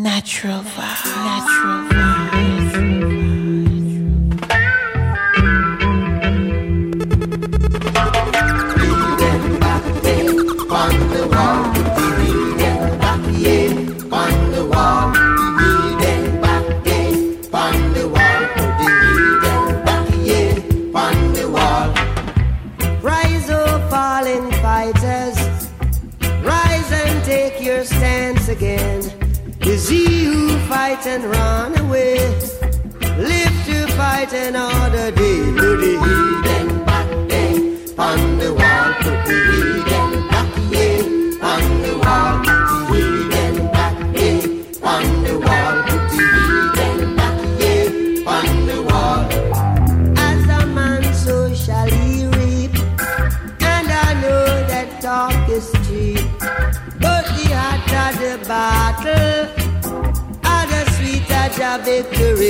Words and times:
Natural 0.00 0.62
vibe. 0.62 1.14
Natural 1.14 1.88
vibe. 1.90 2.39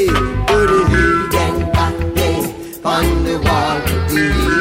Put 0.06 0.66
the 0.66 0.80
heathen 0.88 2.14
there 2.14 2.42
on 2.84 3.24
the 3.24 3.38
wall. 3.44 4.59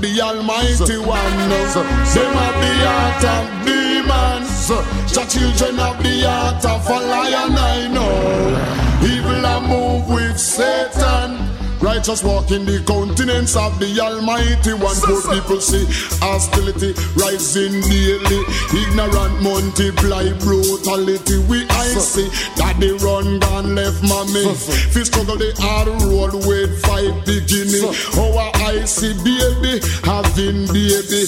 The 0.00 0.20
Almighty 0.20 0.98
One. 0.98 1.38
Them 1.48 2.32
have 2.34 2.56
the 2.62 2.72
heart 2.86 3.24
of 3.24 3.44
demons. 3.66 4.68
The 5.12 5.24
children 5.26 5.76
have 5.78 6.02
the 6.02 6.22
heart 6.26 6.64
of 6.64 6.88
a 6.88 6.98
lion. 7.06 7.56
I 7.56 7.88
know. 7.88 8.78
Evil 9.06 9.44
a 9.44 9.60
move 9.60 10.08
with 10.08 10.38
Satan. 10.38 11.48
Righteous 11.80 12.24
walk 12.24 12.50
in 12.50 12.66
the 12.66 12.82
countenance 12.82 13.54
of 13.54 13.78
the 13.78 14.00
Almighty 14.00 14.74
One. 14.74 14.98
Poor 14.98 15.22
people 15.30 15.60
see 15.60 15.86
hostility 16.18 16.90
rising 17.14 17.78
daily. 17.86 18.42
Ignorant 18.74 19.38
multiply 19.42 20.26
brutality. 20.42 21.38
We 21.46 21.62
I 21.70 21.86
see 22.02 22.26
that 22.58 22.80
they 22.80 22.90
run 22.98 23.38
gone 23.38 23.76
left 23.76 24.02
mommy. 24.02 24.50
Fi 24.90 25.06
struggle 25.06 25.38
the 25.38 25.54
hard 25.62 25.86
road 26.02 26.34
with 26.50 26.82
five 26.82 27.14
beginning. 27.24 27.86
Our 28.18 28.50
I 28.66 28.82
see 28.84 29.14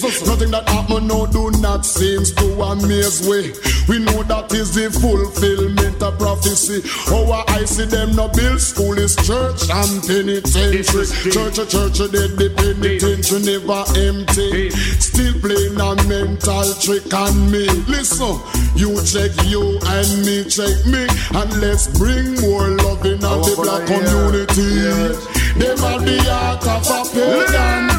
baby. 0.01 0.25
Nothing 0.25 0.51
that 0.51 0.67
happen 0.69 1.07
now 1.07 1.25
do 1.25 1.51
not 1.61 1.85
seems 1.85 2.31
to 2.33 2.61
amaze 2.61 3.27
we. 3.27 3.53
We 3.87 3.99
know 4.03 4.23
that 4.23 4.53
is 4.53 4.73
the 4.73 4.89
fulfillment 4.89 6.01
of 6.01 6.17
prophecy. 6.17 6.81
Oh, 7.09 7.31
Our 7.31 7.45
I 7.49 7.65
see 7.65 7.85
them 7.85 8.15
no 8.15 8.27
build 8.29 8.59
school 8.59 8.97
is 8.97 9.15
church 9.15 9.69
and 9.69 10.01
penitentiary. 10.03 11.05
Church, 11.31 11.57
a 11.57 11.65
church, 11.65 11.99
a 11.99 12.07
dead 12.09 12.37
the 12.37 12.49
penitentiary 12.55 13.41
never 13.45 13.83
empty. 13.97 14.69
Still 14.99 15.33
playing 15.41 15.79
a 15.79 15.95
mental 16.07 16.73
trick 16.81 17.13
on 17.13 17.51
me. 17.51 17.67
Listen, 17.85 18.39
you 18.75 18.97
check 19.05 19.31
you 19.45 19.77
and 19.85 20.09
me 20.25 20.45
check 20.49 20.75
me, 20.85 21.05
and 21.37 21.51
let's 21.61 21.87
bring 21.97 22.39
more 22.41 22.69
love 22.81 23.05
in 23.05 23.19
the 23.19 23.53
black 23.59 23.85
community. 23.85 25.21
Them 25.59 25.77
are 25.83 25.99
the 25.99 26.17
heart 26.25 26.65
of 26.65 26.87
a 26.89 27.01
pagan. 27.13 27.90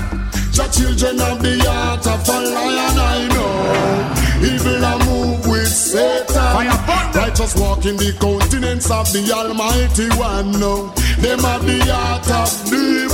The 0.63 0.69
children 0.71 1.19
of 1.21 1.43
the 1.43 1.59
heart 1.67 2.07
of 2.07 2.23
a 2.29 2.39
lion, 2.39 2.95
I 2.95 3.27
know. 3.35 4.47
Evil 4.47 4.79
a 4.79 4.95
move 5.11 5.43
with 5.49 5.67
Satan. 5.67 6.71
Righteous 7.13 7.57
walk 7.57 7.85
in 7.85 7.97
the 7.97 8.15
countenance 8.15 8.89
of 8.89 9.11
the 9.13 9.27
Almighty 9.35 10.07
One. 10.15 10.53
No, 10.53 10.95
them 11.19 11.41
have 11.41 11.67
the 11.67 11.83
heart 11.91 12.31
of 12.31 12.47
demons. 12.71 13.11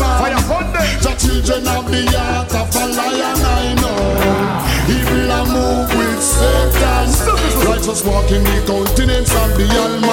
The 1.01 1.17
children 1.17 1.65
of 1.73 1.89
the 1.89 2.05
heart 2.13 2.53
of 2.53 2.69
a 2.69 2.85
lion, 2.85 3.41
I 3.41 3.73
know. 3.81 3.97
Evil 4.93 5.33
a 5.33 5.41
move 5.49 5.89
with 5.97 6.21
Satan. 6.21 7.09
Righteous 7.65 8.05
walk 8.05 8.31
in 8.31 8.45
the 8.45 8.61
countenance 8.69 9.33
of 9.33 9.57
the 9.57 9.65
Almighty 9.73 10.08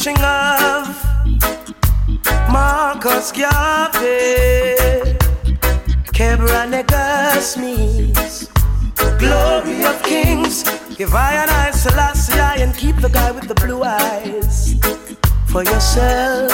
preaching 0.00 0.24
of 0.24 0.88
Marcus 2.50 3.32
Garvey, 3.32 4.74
Kebra 6.16 6.64
Negasmis, 6.72 8.48
glory 9.18 9.84
of 9.84 10.02
kings. 10.02 10.64
Give 10.96 11.14
I 11.14 11.34
and 11.34 11.50
I 11.50 11.70
Selassie 11.72 12.62
and 12.62 12.74
keep 12.74 12.96
the 12.96 13.10
guy 13.10 13.30
with 13.30 13.46
the 13.46 13.54
blue 13.54 13.82
eyes 13.82 14.74
for 15.48 15.64
yourself. 15.64 16.50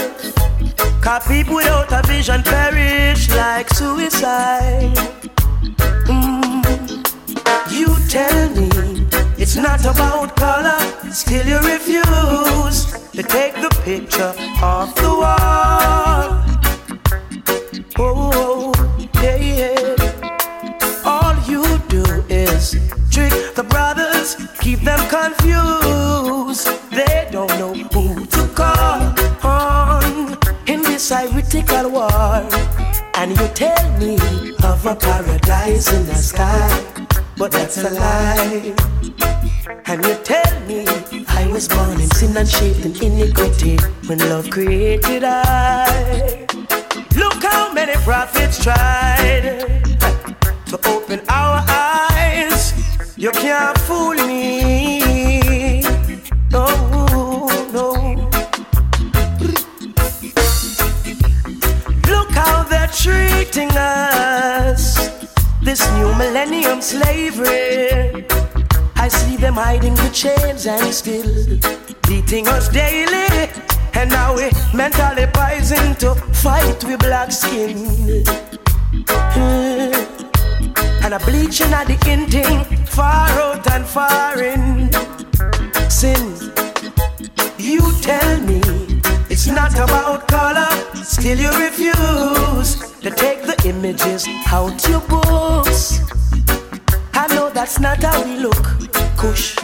Cause 1.01 1.29
people 1.29 1.55
without 1.55 1.93
a 1.93 2.03
vision 2.09 2.43
perish 2.43 3.31
like 3.31 3.71
suicide. 3.71 4.97
Mm. 6.11 6.65
You 7.71 7.95
tell 8.09 8.51
me 8.51 9.07
it's 9.39 9.55
not 9.55 9.83
about 9.83 10.35
color, 10.35 10.81
still 11.13 11.47
you 11.47 11.59
refuse 11.61 13.06
to 13.17 13.23
take 13.23 13.55
the 13.55 13.71
picture 13.83 14.35
off 14.63 14.95
the 14.97 15.09
wall. 15.09 16.37
Oh, 17.97 18.75
yeah, 19.23 19.37
yeah. 19.37 21.03
All 21.03 21.35
you 21.49 21.65
do 21.89 22.05
is 22.29 22.73
trick 23.11 23.33
the 23.55 23.65
brothers, 23.71 24.37
keep 24.61 24.81
them 24.81 25.01
confused. 25.09 26.69
They 26.91 27.27
don't 27.33 27.49
know 27.59 27.73
who 27.73 28.27
to 28.27 28.49
call 28.55 29.15
on 29.43 30.37
in 30.67 30.83
this 30.83 31.11
ironical 31.11 31.91
war. 31.91 32.47
And 33.15 33.31
you 33.31 33.49
tell 33.55 33.99
me 33.99 34.19
of 34.63 34.85
a 34.85 34.95
paradise 34.95 35.91
in 35.91 36.05
the 36.05 36.15
sky, 36.17 36.69
but 37.39 37.51
that's 37.51 37.79
a 37.79 37.89
lie. 37.89 39.36
And 39.69 40.05
you 40.05 40.15
tell 40.23 40.61
me 40.67 40.87
I 41.27 41.49
was 41.51 41.67
born 41.67 42.01
in 42.01 42.09
sin 42.11 42.37
and 42.37 42.49
shaped 42.49 42.85
in 42.85 42.95
iniquity 43.03 43.77
when 44.07 44.19
love 44.31 44.49
created 44.49 45.25
I. 45.25 46.47
Look 47.17 47.43
how 47.43 47.73
many 47.73 47.95
prophets 48.05 48.63
tried 48.63 49.43
to 50.67 50.79
open 50.87 51.21
our 51.29 51.65
eyes. 51.69 52.75
You 53.17 53.33
can't 53.33 53.77
fool 53.79 54.15
me. 54.15 55.83
No, 56.53 56.67
no. 57.73 57.91
Look 62.07 62.31
how 62.31 62.63
they're 62.63 62.87
treating 62.87 63.71
us. 63.73 65.11
This 65.61 65.85
new 65.95 66.15
millennium 66.15 66.81
slavery. 66.81 68.27
I 69.07 69.09
see 69.09 69.37
them 69.37 69.55
hiding 69.55 69.95
the 69.95 70.11
chains 70.11 70.67
and 70.67 70.93
still 70.93 71.31
beating 72.09 72.49
us 72.49 72.69
daily. 72.69 73.49
And 73.95 74.11
now 74.11 74.35
we 74.35 74.51
mentally 74.75 75.27
poison 75.33 75.95
to 76.03 76.17
fight 76.43 76.83
with 76.83 76.99
black 76.99 77.31
skin. 77.31 78.25
Hmm. 79.07 79.95
And 81.05 81.15
a 81.15 81.21
bleaching 81.21 81.73
at 81.73 81.87
the 81.87 81.97
ending, 82.09 82.65
far 82.85 83.29
out 83.47 83.71
and 83.71 83.87
far 83.87 84.43
in. 84.43 84.91
Sin, 85.89 86.51
you 87.59 87.83
tell 88.03 88.41
me 88.41 88.61
it's 89.31 89.47
not 89.47 89.73
about 89.75 90.27
color, 90.27 90.73
still 91.05 91.39
you 91.39 91.53
refuse 91.65 92.75
to 93.03 93.11
take 93.13 93.43
the 93.45 93.55
images 93.69 94.27
out 94.49 94.83
your 94.89 95.01
books. 95.03 96.01
I 97.19 97.27
know 97.35 97.49
that's 97.49 97.81
not 97.81 98.03
how 98.03 98.23
we 98.25 98.37
look, 98.37 98.63
Kush. 99.17 99.57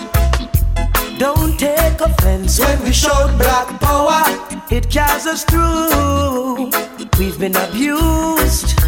Don't 1.19 1.59
take 1.59 2.01
offense 2.01 2.59
when 2.59 2.83
we 2.83 2.93
show 2.93 3.29
black 3.37 3.69
power. 3.79 4.23
It 4.71 4.89
carries 4.91 5.27
us 5.27 5.45
through. 5.45 6.71
We've 7.19 7.39
been 7.39 7.55
abused. 7.55 8.79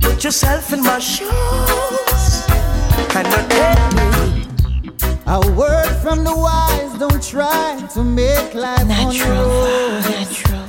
Put 0.00 0.24
yourself 0.24 0.72
in 0.72 0.82
my 0.82 0.98
shoes. 0.98 1.28
And 3.14 3.28
not 3.28 3.50
take 3.50 3.92
me. 3.98 4.46
A 5.26 5.38
word 5.52 5.94
from 6.02 6.24
the 6.24 6.34
wise, 6.34 6.98
don't 6.98 7.22
try 7.22 7.86
to 7.92 8.02
make 8.02 8.54
life 8.54 8.86
Natural 8.86 9.50
on 9.50 10.00
natural. 10.00 10.68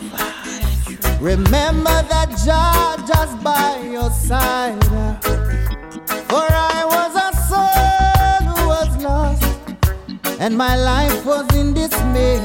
Remember 1.22 2.04
that 2.12 2.30
Jah 2.46 2.98
just 3.08 3.42
by 3.42 3.80
your 3.90 4.12
side. 4.12 4.84
For 6.30 6.46
I 6.52 6.73
and 10.44 10.58
my 10.58 10.76
life 10.76 11.26
was 11.26 11.48
in 11.56 11.74
dismay. 11.74 12.38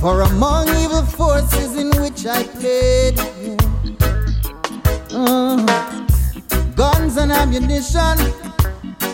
For 0.00 0.22
among 0.22 0.66
evil 0.82 1.04
forces 1.04 1.76
in 1.76 1.90
which 2.00 2.24
I 2.24 2.42
played, 2.58 3.18
yeah. 3.42 3.56
Uh, 5.10 5.58
guns 6.74 7.18
and 7.18 7.30
ammunition 7.30 8.16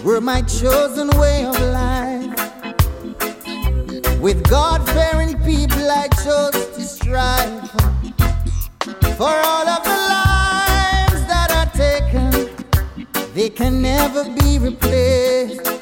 were 0.04 0.20
my 0.20 0.42
chosen 0.42 1.08
way 1.18 1.44
of 1.44 1.58
life. 1.82 2.38
With 4.20 4.48
God 4.48 4.88
fearing 4.90 5.42
people, 5.42 5.90
I 5.90 6.06
chose 6.22 6.54
to 6.76 6.82
strive 6.82 7.68
for 9.18 9.34
all 9.50 9.66
of 9.76 9.82
the 9.90 9.98
lives 10.20 11.22
that 11.32 11.50
are 11.50 11.70
taken. 11.86 12.30
They 13.34 13.50
can 13.50 13.82
never 13.82 14.22
be 14.38 14.60
replaced. 14.60 15.79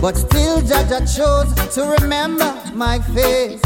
But 0.00 0.16
still, 0.16 0.60
Jaja 0.60 1.00
chose 1.16 1.52
to 1.74 1.82
remember 2.00 2.54
my 2.72 3.00
face. 3.00 3.60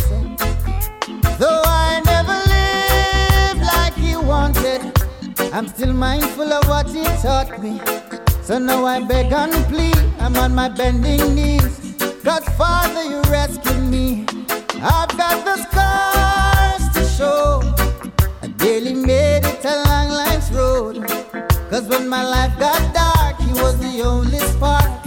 Though 1.39 1.63
I 1.67 2.01
never 2.07 2.39
lived 2.55 3.63
like 3.75 3.93
he 3.95 4.17
wanted, 4.17 4.81
I'm 5.53 5.69
still 5.69 5.93
mindful 5.93 6.51
of 6.51 6.67
what 6.69 6.89
he 6.89 7.05
taught 7.21 7.63
me. 7.63 7.81
So 8.43 8.59
now 8.59 8.87
I 8.87 9.01
beg 9.01 9.31
and 9.31 9.53
plead, 9.67 9.99
I'm 10.21 10.35
on 10.37 10.55
my 10.55 10.71
bending 10.71 11.35
knees. 11.35 11.95
God, 12.25 12.45
Father, 12.57 13.05
you 13.05 13.21
rescued 13.31 13.83
me. 13.83 14.25
I've 14.81 15.15
got 15.19 15.45
the 15.45 15.57
scars 15.67 16.85
to 16.95 17.05
show. 17.15 17.61
I 18.41 18.47
daily 18.57 18.95
made 18.95 19.45
it 19.45 19.63
along 19.67 20.09
life's 20.09 20.51
road. 20.51 21.07
Cause 21.69 21.87
when 21.89 22.09
my 22.09 22.25
life 22.25 22.59
got 22.59 22.95
dark, 22.95 23.39
he 23.39 23.53
was 23.61 23.79
the 23.79 24.03
only 24.03 24.39
spark. 24.39 25.02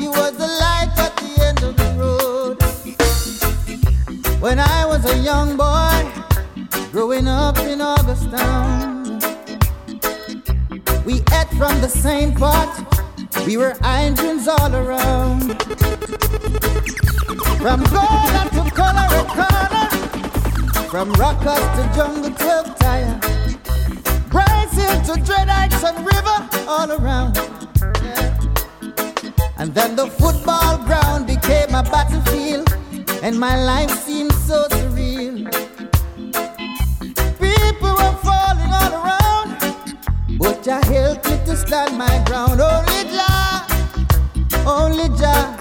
When 4.46 4.60
I 4.60 4.86
was 4.86 5.04
a 5.06 5.18
young 5.18 5.58
boy, 5.58 6.06
growing 6.92 7.28
up 7.28 7.58
in 7.58 7.82
Augustown, 7.82 9.20
we 11.04 11.16
ate 11.34 11.50
from 11.58 11.82
the 11.82 11.90
same 11.90 12.32
pot. 12.32 12.70
We 13.48 13.58
were 13.58 13.76
irons 13.82 14.48
all 14.48 14.76
around. 14.76 15.60
From 17.58 17.82
Gola 17.90 18.48
to 18.54 18.70
Colorado, 18.70 19.90
from 20.92 21.12
Rockers 21.14 21.66
to 21.78 21.84
Jungle 21.96 22.30
12 22.30 22.78
Tire, 22.78 23.20
Hill 24.78 25.02
to 25.08 25.14
Dreadites 25.26 25.84
and 25.90 25.98
River, 26.06 26.38
all 26.70 26.92
around. 26.92 27.36
And 29.58 29.74
then 29.74 29.96
the 29.96 30.06
football 30.06 30.78
ground 30.86 31.26
became 31.26 31.74
a 31.74 31.82
battlefield, 31.82 32.70
and 33.24 33.40
my 33.40 33.56
life 33.64 33.92
seemed 33.92 34.34
so 34.34 34.68
surreal. 34.70 35.46
People 37.40 37.94
were 38.02 38.18
falling 38.24 38.72
all 38.80 38.94
around, 39.02 39.50
but 40.38 40.64
Jah 40.64 40.84
helped 40.86 41.26
me 41.30 41.38
to 41.46 41.56
stand 41.56 41.98
my 41.98 42.24
ground. 42.26 42.62
Only 42.62 43.04
Jah, 43.16 43.68
only 44.66 45.08
Jah 45.18 45.58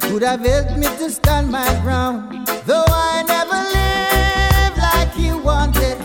could 0.00 0.22
have 0.22 0.40
helped 0.40 0.76
me 0.78 0.86
to 0.98 1.10
stand 1.10 1.50
my 1.50 1.68
ground. 1.82 2.46
Though 2.66 2.84
I 2.88 3.24
never 3.26 3.60
lived 3.76 4.78
like 4.78 5.12
He 5.14 5.32
wanted, 5.32 5.96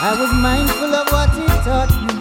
I 0.00 0.16
was 0.18 0.32
mindful 0.34 0.94
of 0.94 1.06
what 1.12 1.30
He 1.30 1.46
taught 1.66 1.92
me. 2.06 2.14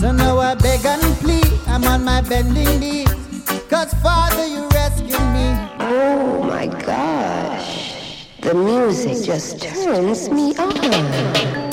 So 0.00 0.12
now 0.12 0.38
I 0.38 0.54
beg 0.54 0.84
and 0.86 1.02
plead, 1.18 1.50
I'm 1.66 1.84
on 1.84 2.04
my 2.04 2.20
bending 2.22 2.80
knees. 2.80 3.08
Cause 3.68 3.92
Father, 4.02 4.46
The 8.50 8.56
music 8.56 9.24
just 9.24 9.60
turns 9.62 10.28
me 10.28 10.56
on. 10.56 11.69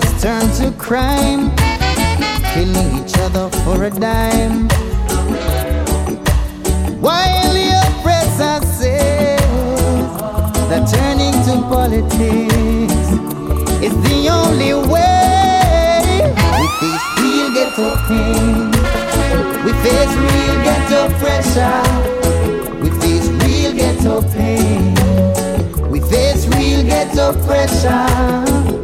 that's 0.00 0.22
turn 0.22 0.42
to 0.58 0.76
crime, 0.76 1.54
killing 2.52 2.90
each 2.98 3.14
other 3.18 3.48
for 3.62 3.84
a 3.84 3.90
dime. 3.90 4.68
While 7.00 7.52
the 7.52 7.68
oppressor 7.86 8.66
says 8.66 9.40
that 10.68 10.84
turning 10.90 11.34
to 11.46 11.54
politics. 11.68 13.04
Is 13.84 13.94
the 14.08 14.30
only 14.30 14.72
way. 14.88 16.32
We 16.58 16.66
face 16.80 17.06
real 17.20 17.48
ghetto 17.52 17.88
pain, 18.08 18.70
we 19.64 19.72
face 19.84 20.14
real 20.24 20.56
ghetto 20.64 21.00
pressure, 21.20 21.82
With 22.82 22.98
this 23.02 23.26
real 23.44 23.72
ghetto 23.74 24.22
pain, 24.32 24.94
we 25.90 26.00
face 26.00 26.46
real 26.46 26.82
ghetto 26.82 27.34
pressure. 27.44 28.83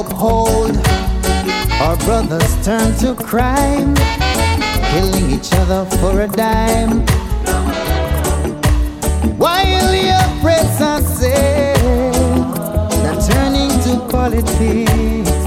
uphold. 0.00 0.76
Our 1.80 1.96
brothers 2.06 2.64
turn 2.64 2.94
to 2.98 3.14
crime, 3.14 3.94
killing 4.92 5.30
each 5.30 5.52
other 5.52 5.84
for 5.98 6.20
a 6.20 6.28
dime. 6.28 7.00
While 9.36 9.86
the 9.94 10.06
oppressors 10.22 11.06
say 11.18 11.72
they're 13.02 13.22
turning 13.30 13.70
to 13.86 13.92
politics, 14.08 15.38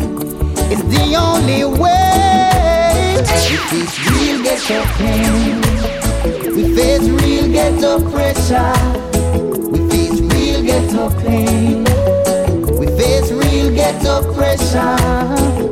it's 0.72 0.86
the 0.96 1.16
only 1.16 1.64
way. 1.64 3.16
It 3.22 3.74
is 3.74 3.92
real 4.12 4.44
ghetto 4.44 4.84
pain. 5.00 5.62
We 6.56 6.76
face 6.76 7.08
real 7.08 7.48
ghetto 7.52 7.94
pressure. 8.12 8.74
We 9.72 9.80
face 9.90 10.20
real 10.20 10.62
ghetto 10.64 11.10
pain 11.22 12.31
get 13.82 14.06
oppression. 14.06 15.71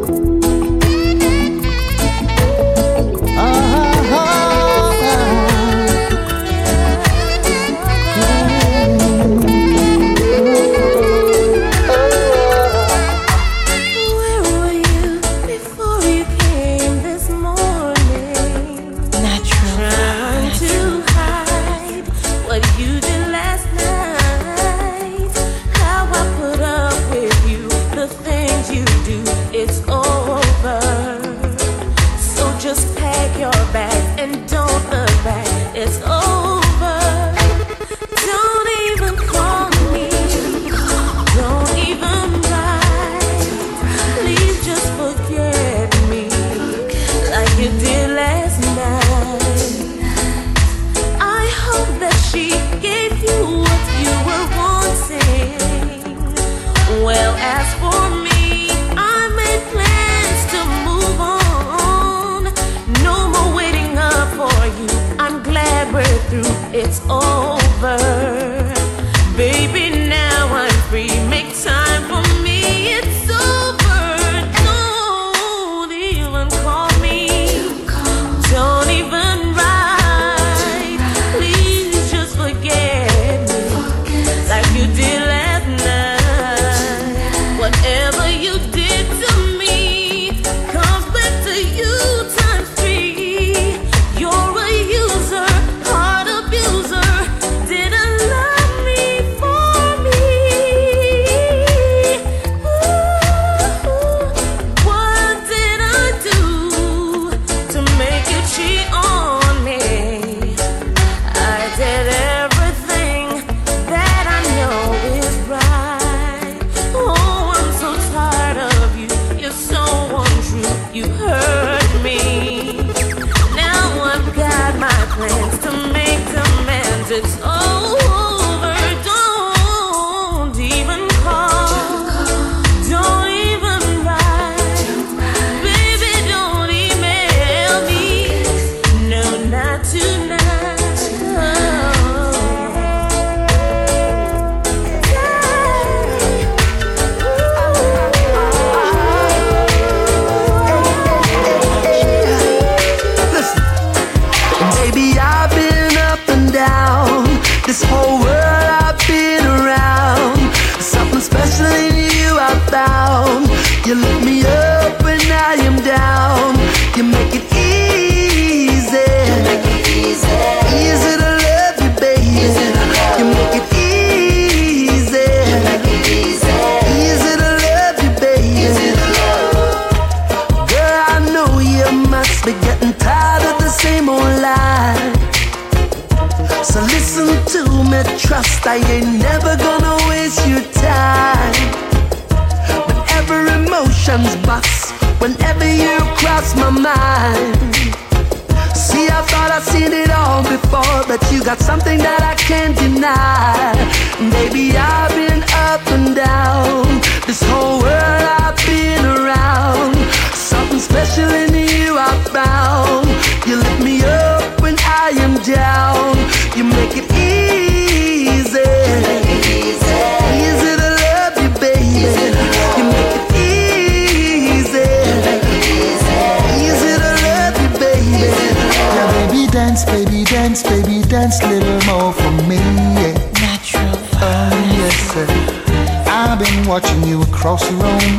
across 237.40 237.66
the 237.70 237.76
room. 237.76 238.14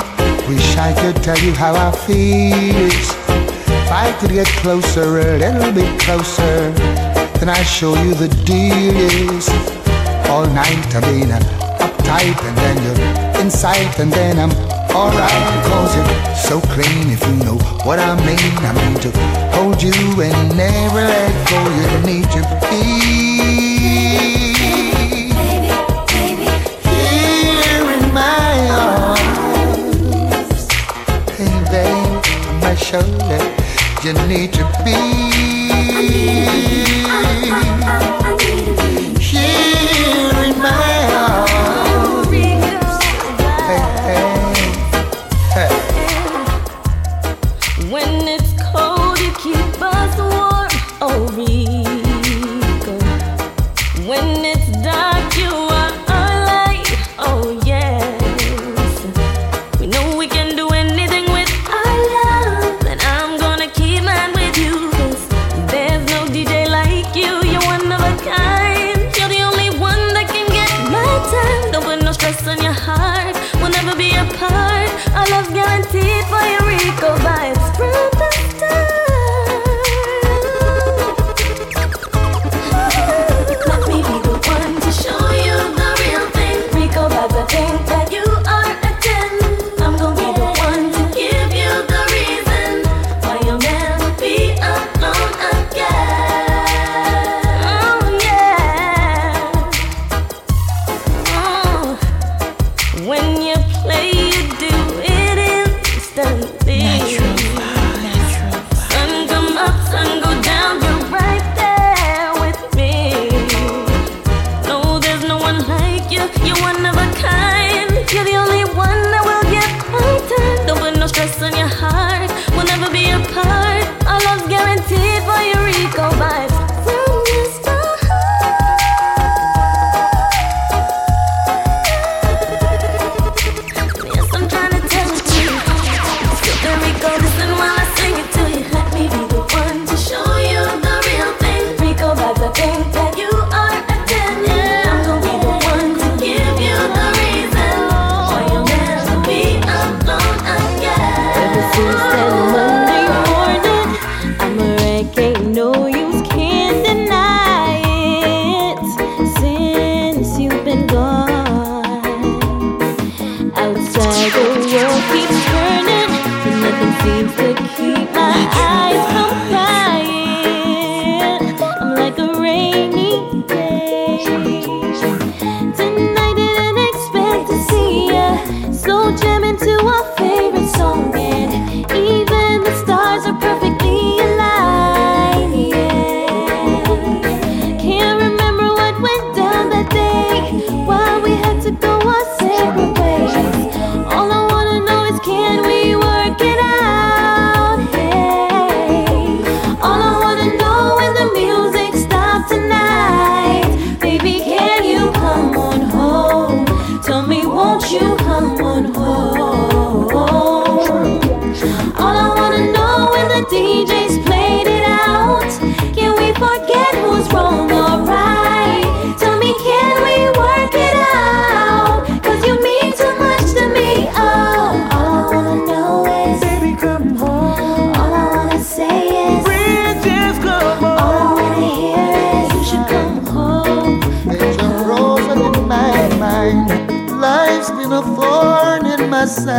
Wish 0.49 0.77
I 0.77 0.95
could 0.99 1.23
tell 1.23 1.39
you 1.41 1.53
how 1.53 1.75
I 1.75 1.93
feel. 2.07 2.89
If 2.89 3.93
I 3.93 4.17
could 4.19 4.31
get 4.31 4.47
closer, 4.63 5.19
a 5.19 5.39
little 5.39 5.73
bit 5.73 6.01
closer, 6.01 6.71
then 7.37 7.51
I'd 7.51 7.65
show 7.65 7.93
you 8.03 8.15
the 8.15 8.29
deal 8.49 8.97
is. 8.97 9.47
All 10.31 10.47
night 10.47 10.95
I'm 10.97 11.03
been 11.03 11.29
uptight, 11.85 12.39
and 12.49 12.57
then 12.63 12.77
you're 12.85 13.43
in 13.43 13.51
sight, 13.51 13.99
and 14.01 14.11
then 14.11 14.39
I'm 14.39 14.53
alright. 14.97 15.65
Cause 15.69 15.95
you're 15.97 16.37
so 16.37 16.61
clean 16.73 17.11
if 17.13 17.21
you 17.29 17.37
know 17.45 17.59
what 17.85 17.99
I 17.99 18.17
mean. 18.25 18.53
I 18.69 18.73
mean 18.73 18.97
to 19.05 19.11
hold 19.55 19.83
you 19.83 20.23
and 20.23 20.57
never 20.57 21.03
let 21.13 21.35
go. 21.51 21.61
You 21.79 21.91
need 22.07 22.31
to 22.31 22.43
be. 22.71 24.50
show 32.91 32.99
you 34.03 34.13
need 34.27 34.53
to 34.53 34.65
be. 34.85 35.41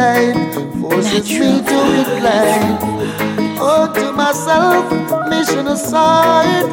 Side, 0.02 0.36
forces 0.82 1.30
me 1.40 1.52
to 1.70 1.80
decline. 1.98 2.78
Oh, 3.70 3.86
to 3.96 4.06
myself, 4.24 4.84
mission 5.30 5.68
aside. 5.68 6.66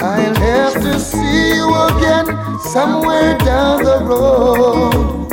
I'll 0.00 0.36
have 0.48 0.74
to 0.86 0.92
see 0.98 1.40
you 1.58 1.68
again 1.88 2.26
somewhere 2.74 3.36
down 3.50 3.76
the 3.90 3.98
road. 4.10 5.28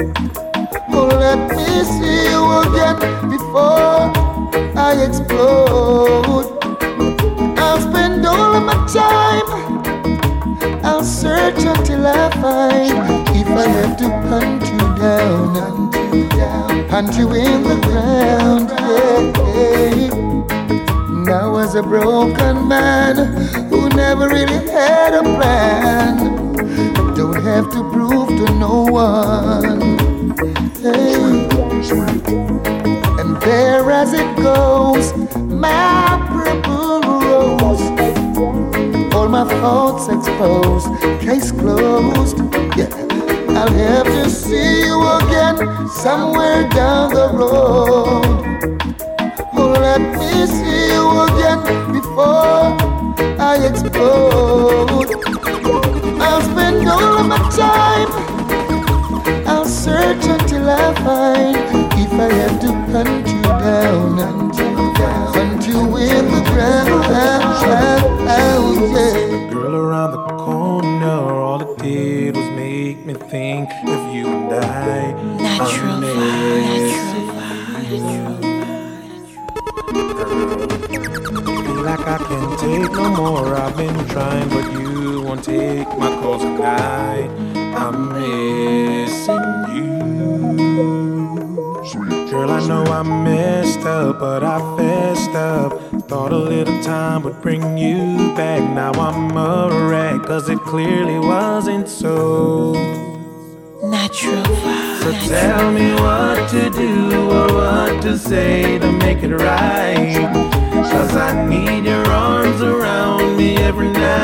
Oh, 0.98 1.10
let 1.26 1.40
me 1.56 1.70
see 1.96 2.20
you 2.34 2.42
again 2.64 2.98
before 3.36 4.02
I 4.88 4.92
explode. 5.08 6.48
I'll 7.64 7.82
spend 7.88 8.26
all 8.26 8.52
of 8.60 8.64
my 8.72 8.80
time. 9.00 9.48
I'll 10.84 11.06
search 11.22 11.62
until 11.74 12.06
I 12.06 12.30
find. 12.44 12.96
If 13.42 13.50
I 13.64 13.68
have 13.78 13.96
to 14.02 14.08
hunt 14.30 14.64
you 14.74 14.84
down, 15.06 15.56
hunt 15.56 15.96
you 16.16 16.31
hunt 16.92 17.16
you 17.16 17.34
in 17.34 17.64
the 17.64 17.76
ground. 17.88 18.70
Yeah. 18.70 20.10
Now 21.24 21.56
as 21.56 21.76
a 21.76 21.82
broken 21.82 22.68
man 22.68 23.16
who 23.70 23.88
never 23.90 24.28
really 24.28 24.62
had 24.70 25.14
a 25.14 25.24
plan, 25.24 26.54
don't 27.16 27.42
have 27.42 27.72
to 27.72 27.90
prove 27.92 28.28
to 28.28 28.54
no 28.56 28.84
one. 28.84 29.80
Hey. 30.82 31.14
And 33.22 33.42
there 33.42 33.90
as 33.90 34.12
it 34.12 34.36
goes, 34.36 35.14
my 35.38 36.20
purple 36.28 37.00
rose. 37.30 37.82
All 39.16 39.30
my 39.30 39.46
thoughts 39.62 40.10
exposed, 40.10 40.90
case 41.22 41.54
closed. 41.54 42.38
Yeah, 42.76 42.90
I'll 43.62 43.70
have 43.74 44.08
to 44.08 44.28
see 44.28 44.86
you 44.88 44.98
again 45.18 45.88
somewhere 45.88 46.68
down 46.70 47.14
the 47.14 47.30
road. 47.32 48.26
Oh, 49.54 49.74
let 49.80 50.02
me 50.02 50.48
see 50.48 50.88
you 50.90 51.06
again 51.30 51.62
before 51.94 52.74
I 53.40 53.62
explode. 53.70 55.14
I'll 56.20 56.42
spend 56.42 56.90
all 56.90 57.20
of 57.20 57.28
my 57.28 57.38
time. 57.54 58.10
I'll 59.46 59.66
search 59.66 60.26
until 60.26 60.68
I 60.68 60.96
find. 61.06 61.56
If 62.02 62.14
I 62.14 62.34
have 62.34 62.60
to 62.62 62.74
hunt 62.92 63.28
you 63.28 63.42
down, 63.44 64.18
hunt 64.18 64.58
you 64.58 64.94
down, 64.96 65.34
hunt 65.36 65.68
you 65.68 65.98
in 65.98 66.26
the 66.34 66.42
ground. 66.50 66.82
Girl 69.54 69.76
around 69.76 70.12
the 70.14 70.31
and 74.52 74.66
I. 74.66 75.12
Natural 75.42 76.02
Feel 81.62 81.84
like 81.84 82.00
I 82.00 82.18
can't 82.18 82.60
take 82.60 82.92
no 82.92 83.10
more. 83.16 83.56
I've 83.56 83.78
been 83.78 84.08
trying, 84.08 84.50
but 84.50 84.72
you 84.74 85.22
won't 85.22 85.44
take 85.44 85.88
my 85.98 86.10
calls 86.22 86.42
tonight. 86.42 87.30
I'm 87.76 88.14
missing 88.14 89.36
you. 89.76 89.92
Sweet. 91.86 92.30
Girl, 92.30 92.52
I 92.52 92.68
know 92.68 92.84
I 92.84 93.04
messed 93.04 93.80
up, 93.80 94.20
but 94.20 94.44
I 94.44 94.60
fessed 94.78 95.36
up. 95.36 95.80
Thought 96.08 96.34
a 96.34 96.38
little 96.38 96.82
time 96.84 97.24
would 97.24 97.42
bring 97.42 97.78
you 97.78 98.34
back. 98.36 98.62
Now 98.70 98.92
I'm 98.92 99.36
a 99.36 99.88
wreck, 99.88 100.24
cause 100.24 100.50
it 100.50 100.60
clearly 100.60 101.20
wasn't 101.20 101.88
so. 101.90 103.11
Natural 104.12 104.44
vibe. 104.44 105.04
So 105.04 105.12
tell 105.34 105.72
me 105.72 105.94
what 105.94 106.50
to 106.50 106.70
do 106.70 107.32
or 107.32 107.48
what 107.54 108.02
to 108.02 108.18
say 108.18 108.78
to 108.78 108.92
make 108.92 109.24
it 109.24 109.34
right. 109.34 110.20
Cause 110.92 111.16
I 111.16 111.48
need 111.48 111.86
your 111.86 112.06
arms 112.08 112.62
around 112.62 113.38
me 113.38 113.56
every 113.56 113.90
night. 113.90 114.22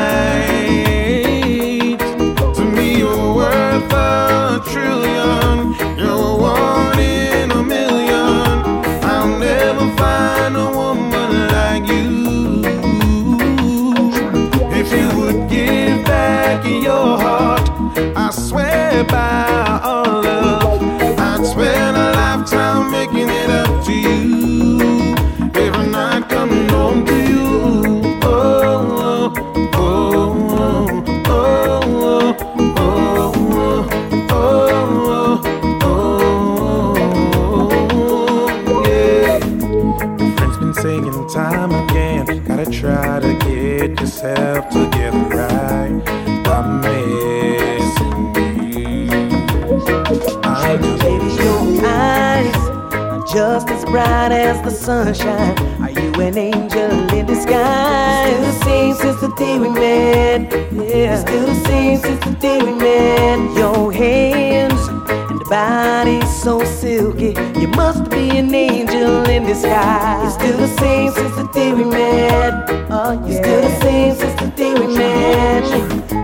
To 2.56 2.64
me, 2.64 2.98
you're 2.98 3.34
worth 3.34 3.90
a 3.90 4.60
trillion. 4.70 5.17
Swear 19.04 19.97
bright 53.90 54.32
as 54.32 54.60
the 54.62 54.70
sunshine. 54.70 55.58
Are 55.82 55.90
you 55.90 56.12
an 56.20 56.36
angel 56.36 57.14
in 57.14 57.26
disguise? 57.26 58.28
Still 58.28 58.42
the 58.42 58.64
same 58.64 58.94
since 58.94 59.20
the 59.20 59.28
day 59.36 59.58
we 59.58 59.68
met. 59.68 60.52
Yeah, 60.72 61.18
still 61.20 61.46
the 61.46 61.54
same 61.66 61.98
since 61.98 62.24
the 62.24 62.32
day 62.32 62.58
we 62.62 62.72
met. 62.72 63.56
Your 63.56 63.92
hands 63.92 64.88
and 65.30 65.40
body 65.48 66.20
so 66.26 66.64
silky. 66.64 67.34
You 67.60 67.68
must 67.68 68.10
be 68.10 68.30
an 68.38 68.54
angel 68.54 69.28
in 69.28 69.44
disguise. 69.44 70.22
You're 70.22 70.30
still 70.30 70.58
the 70.58 70.76
same 70.78 71.12
since 71.12 71.34
the 71.36 71.48
day 71.52 71.72
we 71.72 71.84
met. 71.84 72.52
Oh. 72.90 73.12
You're 73.26 73.42
still 73.42 73.60
the 73.62 73.80
same 73.80 74.14
since 74.14 74.40
the 74.40 74.48
day 74.56 74.74
we 74.74 74.86
met. 74.96 75.64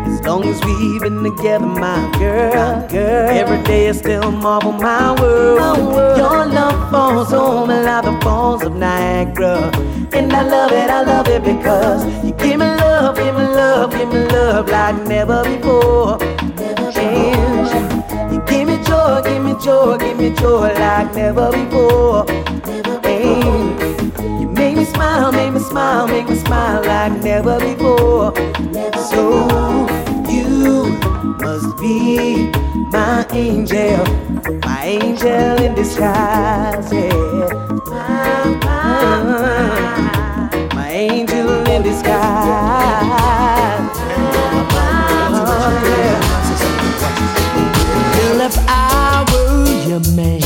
As 0.09 0.21
long 0.27 0.45
as 0.45 0.59
we've 0.65 1.03
been 1.03 1.23
together, 1.23 1.67
my 1.67 2.11
girl, 2.19 2.89
girl. 2.89 3.29
Every 3.31 3.63
day 3.65 3.89
I 3.89 3.93
still 3.93 4.31
marvel 4.31 4.73
my 4.73 5.13
world. 5.21 6.17
Your 6.17 6.47
love 6.47 6.74
falls 6.95 7.33
on 7.33 7.69
me 7.69 7.75
like 7.83 8.05
the 8.05 8.17
falls 8.23 8.63
of 8.63 8.77
Niagara. 8.77 9.57
And 10.13 10.33
I 10.33 10.43
love 10.55 10.71
it, 10.71 10.89
I 10.89 11.03
love 11.03 11.27
it 11.27 11.43
because 11.43 12.01
you 12.25 12.33
give 12.35 12.59
me 12.61 12.67
love, 12.83 13.17
give 13.17 13.35
me 13.35 13.47
love, 13.61 13.91
give 13.91 14.09
me 14.13 14.21
love 14.29 14.69
like 14.69 14.97
never 15.09 15.43
before. 15.43 16.23
And 17.07 18.33
you 18.33 18.41
give 18.47 18.69
me 18.69 18.77
joy, 18.85 19.23
give 19.25 19.43
me 19.43 19.55
joy, 19.65 19.99
give 19.99 20.17
me 20.17 20.31
joy 20.37 20.73
like 20.85 21.13
never 21.17 21.51
before. 21.51 22.31
And 23.13 24.41
you 24.41 24.49
make 24.61 24.77
me 24.77 24.85
smile, 24.85 25.33
make 25.33 25.53
me 25.53 25.59
smile, 25.59 26.07
make 26.07 26.29
me 26.29 26.37
smile 26.37 26.81
like 26.85 27.15
never 27.25 27.59
before. 27.59 28.33
So 29.11 29.23
you 30.29 30.97
must 31.43 31.77
be 31.81 32.53
my 32.95 33.27
angel, 33.33 34.05
angel 34.85 35.63
in 35.63 35.75
disguise, 35.75 36.93
yeah. 36.93 37.49
My, 37.87 39.23
my, 39.23 40.69
my 40.75 40.89
angel 40.91 41.67
in 41.69 41.83
disguise. 41.83 42.13
Oh, 45.33 45.71
yeah. 45.89 46.21
Girl, 48.15 48.41
if 48.43 48.57
I 48.69 49.25
were 49.33 49.89
your 49.89 50.05
man, 50.15 50.43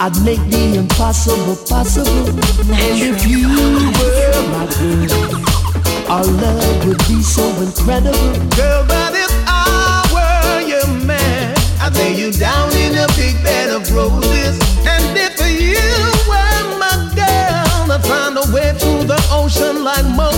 I'd 0.00 0.16
make 0.24 0.42
the 0.48 0.76
impossible 0.78 1.56
possible. 1.66 2.28
And 2.70 2.96
if 3.10 3.26
you 3.26 3.48
were 3.98 4.42
my 4.54 4.66
girl, 4.78 5.22
our 6.10 6.24
love 6.24 6.86
would 6.86 6.98
be 7.08 7.22
so 7.22 7.44
incredible. 7.60 8.32
Girl, 8.56 8.84
but 8.86 9.14
if 9.14 9.32
I 9.46 10.06
were 10.14 10.60
your 10.66 10.86
man, 11.04 11.56
I'd 11.80 11.94
lay 11.96 12.14
you 12.14 12.30
down 12.30 12.71
the 19.62 20.31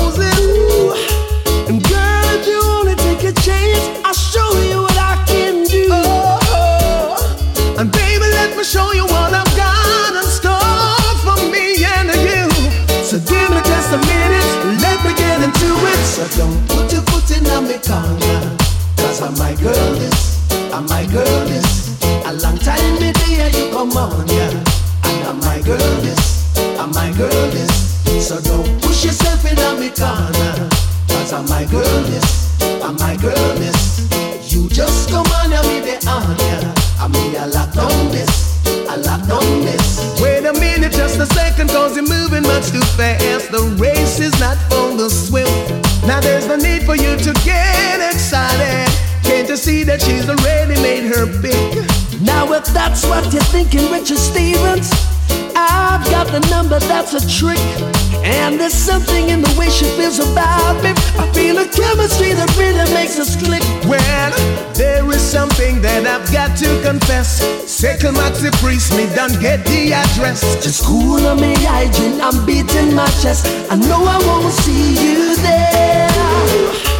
if 52.67 52.73
that's 52.73 53.05
what 53.07 53.33
you're 53.33 53.43
thinking, 53.53 53.91
Richard 53.91 54.19
Stevens, 54.19 54.91
I've 55.57 56.05
got 56.11 56.27
the 56.29 56.41
number 56.51 56.79
that's 56.81 57.13
a 57.15 57.23
trick. 57.29 57.59
And 58.25 58.59
there's 58.59 58.75
something 58.75 59.29
in 59.29 59.43
the 59.43 59.55
way 59.59 59.69
she 59.69 59.85
feels 59.97 60.19
about 60.19 60.83
me. 60.83 60.93
I 61.21 61.31
feel 61.33 61.59
a 61.59 61.69
chemistry 61.69 62.33
that 62.33 62.49
really 62.57 62.89
makes 62.95 63.19
us 63.19 63.37
click. 63.37 63.63
Well, 63.87 64.31
there 64.75 65.05
is 65.11 65.21
something 65.21 65.83
that 65.83 66.07
I've 66.07 66.27
got 66.33 66.57
to 66.59 66.71
confess. 66.83 67.43
Second 67.71 68.15
Maxi 68.17 68.51
Priest, 68.63 68.97
me 68.97 69.07
don't 69.15 69.39
get 69.41 69.65
the 69.67 69.93
address. 69.93 70.41
Just 70.65 70.85
cool 70.85 71.27
on 71.27 71.41
me 71.41 71.55
hygiene, 71.59 72.21
I'm 72.21 72.47
beating 72.47 72.95
my 72.95 73.09
chest. 73.21 73.47
I 73.71 73.77
know 73.77 74.05
I 74.05 74.19
won't 74.27 74.53
see 74.65 74.95
you 75.05 75.37
there. 75.37 76.94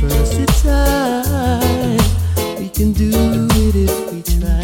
We're 0.00 0.08
versatile. 0.08 1.98
We 2.58 2.68
can 2.68 2.92
do 2.92 3.10
it 3.12 3.76
if 3.76 4.12
we 4.12 4.22
try. 4.22 4.63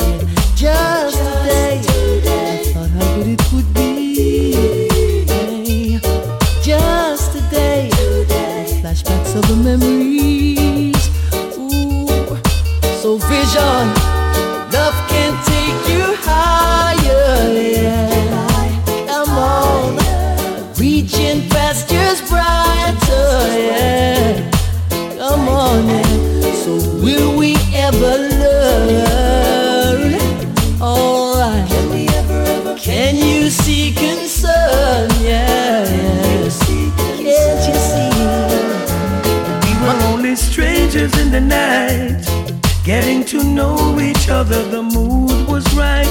Other. 44.40 44.62
The 44.70 44.82
mood 44.82 45.46
was 45.46 45.64
right, 45.74 46.10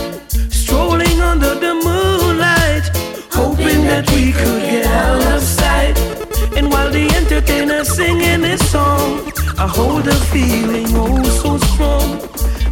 strolling 0.51 1.19
under 1.31 1.55
the 1.65 1.73
moonlight, 1.87 2.85
hoping 3.31 3.81
that 3.89 4.05
we 4.11 4.31
could 4.39 4.61
get 4.71 4.85
out 4.85 5.23
of 5.33 5.41
sight. 5.41 5.97
And 6.55 6.69
while 6.69 6.91
the 6.91 7.05
entertainer 7.19 7.83
singing 7.83 8.43
his 8.43 8.61
song, 8.69 9.31
I 9.57 9.67
hold 9.67 10.07
a 10.07 10.19
feeling 10.33 10.89
oh 11.05 11.23
so 11.41 11.57
strong. 11.71 12.07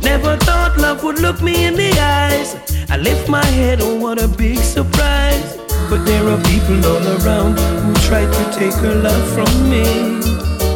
Never 0.10 0.38
thought 0.45 0.78
love 0.78 1.03
would 1.03 1.20
look 1.26 1.41
me 1.41 1.66
in 1.66 1.74
the 1.74 1.91
eyes. 2.22 2.49
I 2.89 2.97
lift 2.97 3.28
my 3.28 3.45
head, 3.60 3.80
oh 3.82 3.95
what 4.03 4.22
a 4.22 4.28
big 4.28 4.60
surprise. 4.60 5.58
But 5.89 6.05
there 6.05 6.26
are 6.34 6.41
people 6.51 6.80
all 6.91 7.05
around 7.18 7.58
who 7.84 7.93
try 8.08 8.24
to 8.38 8.43
take 8.60 8.78
her 8.86 8.95
love 9.08 9.26
from 9.36 9.51
me. 9.72 9.86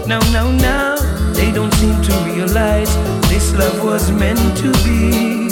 Now, 0.08 0.22
now, 0.38 0.50
now, 0.50 0.96
they 1.34 1.52
don't 1.52 1.74
seem 1.76 2.02
to 2.08 2.14
realize 2.32 3.21
this 3.42 3.54
love 3.58 3.84
was 3.84 4.12
meant 4.12 4.58
to 4.58 4.72
be. 4.86 5.50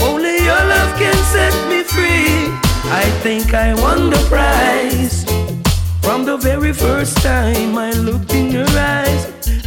Only 0.00 0.36
your 0.48 0.62
love 0.74 0.92
can 1.02 1.18
set 1.34 1.54
me 1.68 1.82
free. 1.82 2.54
I 3.02 3.04
think 3.24 3.52
I 3.52 3.74
won 3.74 4.10
the 4.10 4.22
prize. 4.30 5.24
From 6.02 6.24
the 6.24 6.36
very 6.36 6.72
first 6.72 7.16
time 7.18 7.76
I 7.76 7.90
looked 7.90 8.32
in 8.32 8.52
your 8.52 8.70
eyes, 8.96 9.22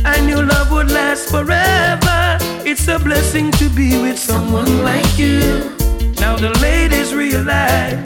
I 0.05 0.21
knew 0.25 0.41
love 0.41 0.71
would 0.71 0.89
last 0.89 1.29
forever. 1.29 2.37
It's 2.69 2.87
a 2.87 2.97
blessing 2.97 3.51
to 3.59 3.69
be 3.69 4.01
with 4.01 4.17
someone 4.17 4.83
like 4.83 5.17
you. 5.17 5.41
Now 6.23 6.35
the 6.37 6.53
ladies 6.61 7.13
realize 7.13 8.03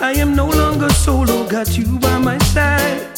I 0.00 0.12
am 0.22 0.36
no 0.36 0.46
longer 0.48 0.90
solo, 0.90 1.48
got 1.48 1.78
you 1.78 1.98
by 1.98 2.18
my 2.18 2.38
side. 2.54 3.13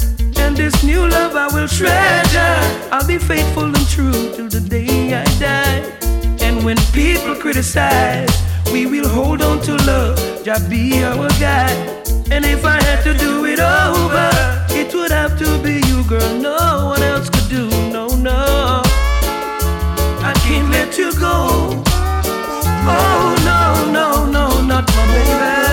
And 0.47 0.57
this 0.57 0.85
new 0.85 1.09
love 1.09 1.35
I 1.35 1.49
will 1.49 1.67
treasure. 1.67 2.57
I'll 2.93 3.05
be 3.05 3.19
faithful 3.19 3.65
and 3.65 3.89
true 3.89 4.13
till 4.37 4.49
the 4.49 4.61
day 4.61 5.13
I 5.13 5.25
die. 5.41 5.83
And 6.41 6.65
when 6.65 6.77
people 6.93 7.35
criticize, 7.35 8.31
we 8.73 8.87
will 8.87 9.09
hold 9.09 9.43
on 9.43 9.61
to 9.63 9.75
love, 9.91 10.17
just 10.45 10.71
be 10.71 11.03
our 11.03 11.29
guide. 11.41 11.77
And 12.31 12.45
if 12.45 12.65
I 12.65 12.81
had 12.81 13.03
to 13.03 13.15
do 13.19 13.45
it 13.45 13.59
over, 13.59 14.31
it 14.71 14.95
would 14.95 15.11
have 15.11 15.37
to 15.37 15.59
be 15.65 15.83
you, 15.89 16.05
girl. 16.05 16.39
No 16.39 16.91
one 16.95 17.03
else 17.03 17.29
could 17.29 17.49
do, 17.51 17.69
no, 17.91 18.07
no. 18.07 18.83
I 20.23 20.33
can't 20.47 20.71
let 20.71 20.97
you 20.97 21.11
go. 21.19 21.83
Oh, 22.87 23.35
no, 23.51 23.91
no, 23.91 24.31
no, 24.31 24.63
not 24.63 24.87
my 24.95 25.07
baby. 25.13 25.66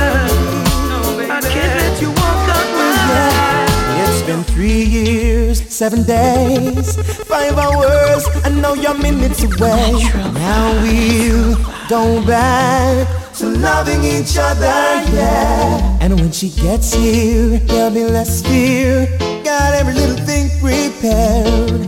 Seven 5.83 6.03
days, 6.03 6.95
five 7.27 7.57
hours. 7.57 8.23
I 8.45 8.49
know 8.61 8.73
you're 8.73 8.97
minutes 8.97 9.43
away. 9.43 9.91
Now 10.31 10.81
we'll 10.81 11.57
go 11.89 12.25
back 12.25 13.05
to 13.39 13.47
loving 13.47 14.01
each 14.01 14.37
other, 14.37 14.79
yeah. 15.11 15.99
And 15.99 16.17
when 16.21 16.31
she 16.31 16.51
gets 16.51 16.93
here, 16.93 17.59
there'll 17.67 17.93
be 17.93 18.05
less 18.05 18.41
fear. 18.41 19.07
Got 19.43 19.73
every 19.73 19.93
little 19.93 20.25
thing 20.25 20.47
prepared. 20.61 21.81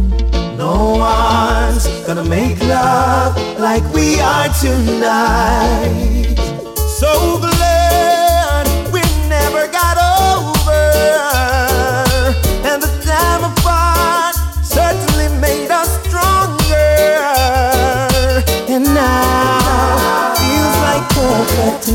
No 0.58 0.98
one's 0.98 1.88
gonna 2.06 2.26
make 2.26 2.60
love 2.64 3.32
like 3.58 3.86
we 3.94 4.20
are 4.20 4.50
tonight. 4.62 6.36
So 7.00 7.45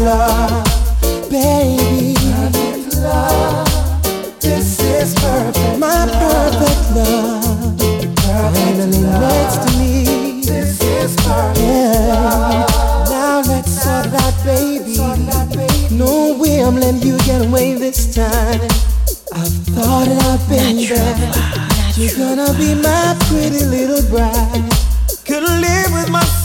love, 0.01 0.65
baby. 1.31 2.15
Perfect 2.15 2.97
love. 2.97 4.41
This 4.41 4.81
is 4.81 5.15
perfect. 5.15 5.79
My 5.79 6.07
perfect 6.07 6.97
love. 6.97 7.79
Finally 8.21 9.03
next 9.03 9.57
to 9.65 9.79
me. 9.79 10.41
This 10.43 10.81
is 10.83 11.17
perfect. 11.17 11.59
Yeah. 11.61 12.67
Now 13.11 13.43
let's 13.47 13.73
sort 13.83 14.07
that 14.17 14.35
baby. 14.45 14.97
No 15.95 16.37
way 16.39 16.61
I'm 16.61 16.77
letting 16.77 17.03
you 17.03 17.19
get 17.19 17.47
away 17.47 17.75
this 17.75 18.15
time. 18.15 18.61
I've 19.33 19.53
thought 19.77 20.09
it 20.09 20.19
out, 20.25 20.41
baby. 20.49 20.89
You're 22.01 22.17
gonna 22.17 22.53
be 22.55 22.75
my 22.75 23.17
pretty 23.29 23.65
little 23.65 24.03
bride. 24.09 24.71
Couldn't 25.27 25.61
live 25.61 25.93
with 25.93 26.11
myself 26.11 26.40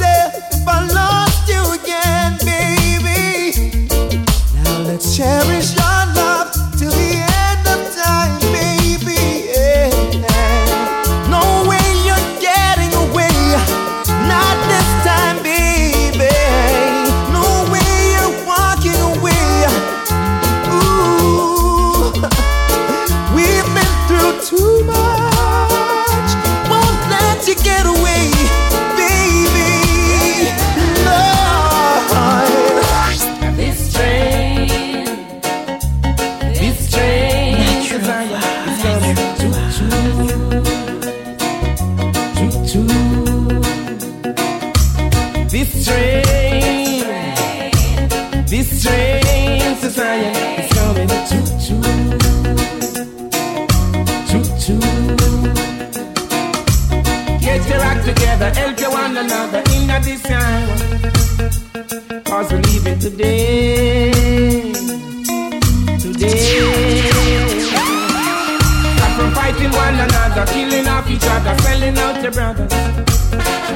off 71.06 71.12
each 71.12 71.26
other, 71.26 71.58
selling 71.62 71.98
out 71.98 72.22
your 72.22 72.32
brothers. 72.32 72.72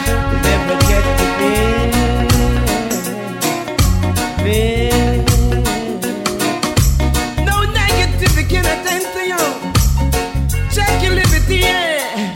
You 0.06 0.14
never 0.48 0.76
get 0.90 1.04
to 1.18 1.26
pay. 1.38 1.92
Pay. 4.44 5.26
No 7.46 7.56
negativity 7.80 8.44
can 8.50 8.66
attend 8.66 9.06
to 9.14 9.22
you. 9.32 9.44
Check 10.74 11.04
your 11.04 11.14
liberty, 11.14 11.58
yeah. 11.58 12.34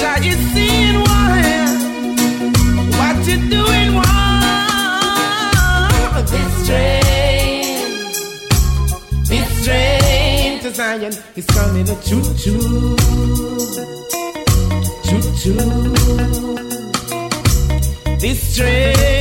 Try 0.00 0.16
you 0.18 0.36
seeing 0.52 0.98
why. 1.00 1.42
What 2.98 3.16
you 3.26 3.38
doing 3.48 3.90
wrong? 3.94 4.10
This 6.26 6.66
train, 6.66 7.76
this 9.24 9.64
train 9.64 10.60
to 10.60 10.70
Zion 10.70 11.12
is 11.36 11.46
coming 11.46 11.88
a 11.88 11.96
choo 12.02 12.22
choo. 12.36 14.01
Choo. 15.42 15.56
This 18.20 18.56
train, 18.56 19.11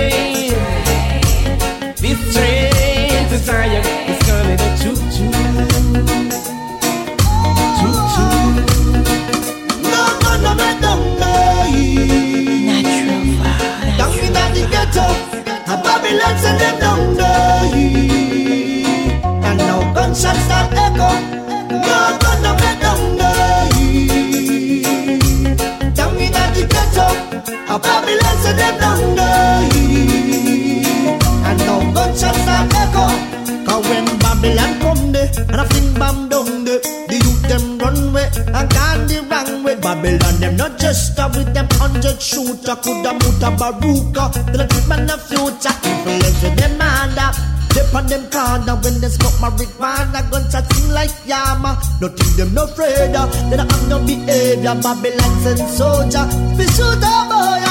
Babylon 39.81 40.39
them 40.39 40.55
not 40.57 40.77
just 40.79 41.17
a 41.17 41.27
with 41.33 41.53
them 41.53 41.67
hundred 41.71 42.21
shooter, 42.21 42.75
coulda 42.83 43.13
muta 43.13 43.49
baruka. 43.57 44.31
Till 44.51 44.61
a 44.61 44.67
keep 44.67 44.87
man 44.87 45.09
a 45.09 45.17
future 45.17 45.73
influence 45.83 46.43
with 46.43 46.55
them 46.55 46.81
under. 46.81 47.31
Dip 47.73 47.95
on 47.95 48.05
them 48.05 48.29
corner 48.29 48.75
when 48.83 48.99
they 48.99 49.07
smoke 49.07 49.39
marijuana 49.39 50.29
Guns 50.29 50.53
a 50.53 50.61
sing 50.73 50.91
like 50.91 51.09
Yama 51.25 51.79
Nothing 52.01 52.35
them 52.35 52.53
no 52.53 52.65
afraid 52.65 53.15
of 53.15 53.31
They 53.49 53.55
don't 53.55 53.71
have 53.71 53.87
no 53.87 53.99
behavior 54.05 54.75
Babylon 54.75 55.39
send 55.39 55.69
soldier 55.69 56.27
We 56.57 56.65
shoot 56.67 56.99
a 56.99 57.15
boy 57.31 57.63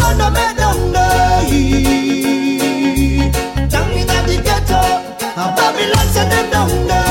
None 0.00 0.20
of 0.24 0.32
me 0.32 0.46
them 0.56 0.78
die 0.94 1.52
Down 3.68 3.90
in 3.92 4.06
the 4.08 4.40
ghetto 4.42 4.82
Babylon 5.36 6.06
send 6.14 6.32
them 6.32 6.46
down 6.50 6.88
die 6.88 7.01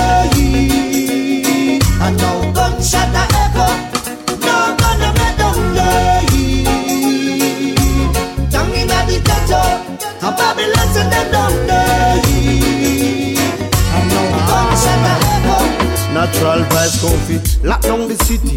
Natural 16.32 16.64
vibes 16.72 17.02
comfy, 17.02 17.68
lock 17.68 17.82
down 17.82 18.08
the 18.08 18.16
city 18.24 18.56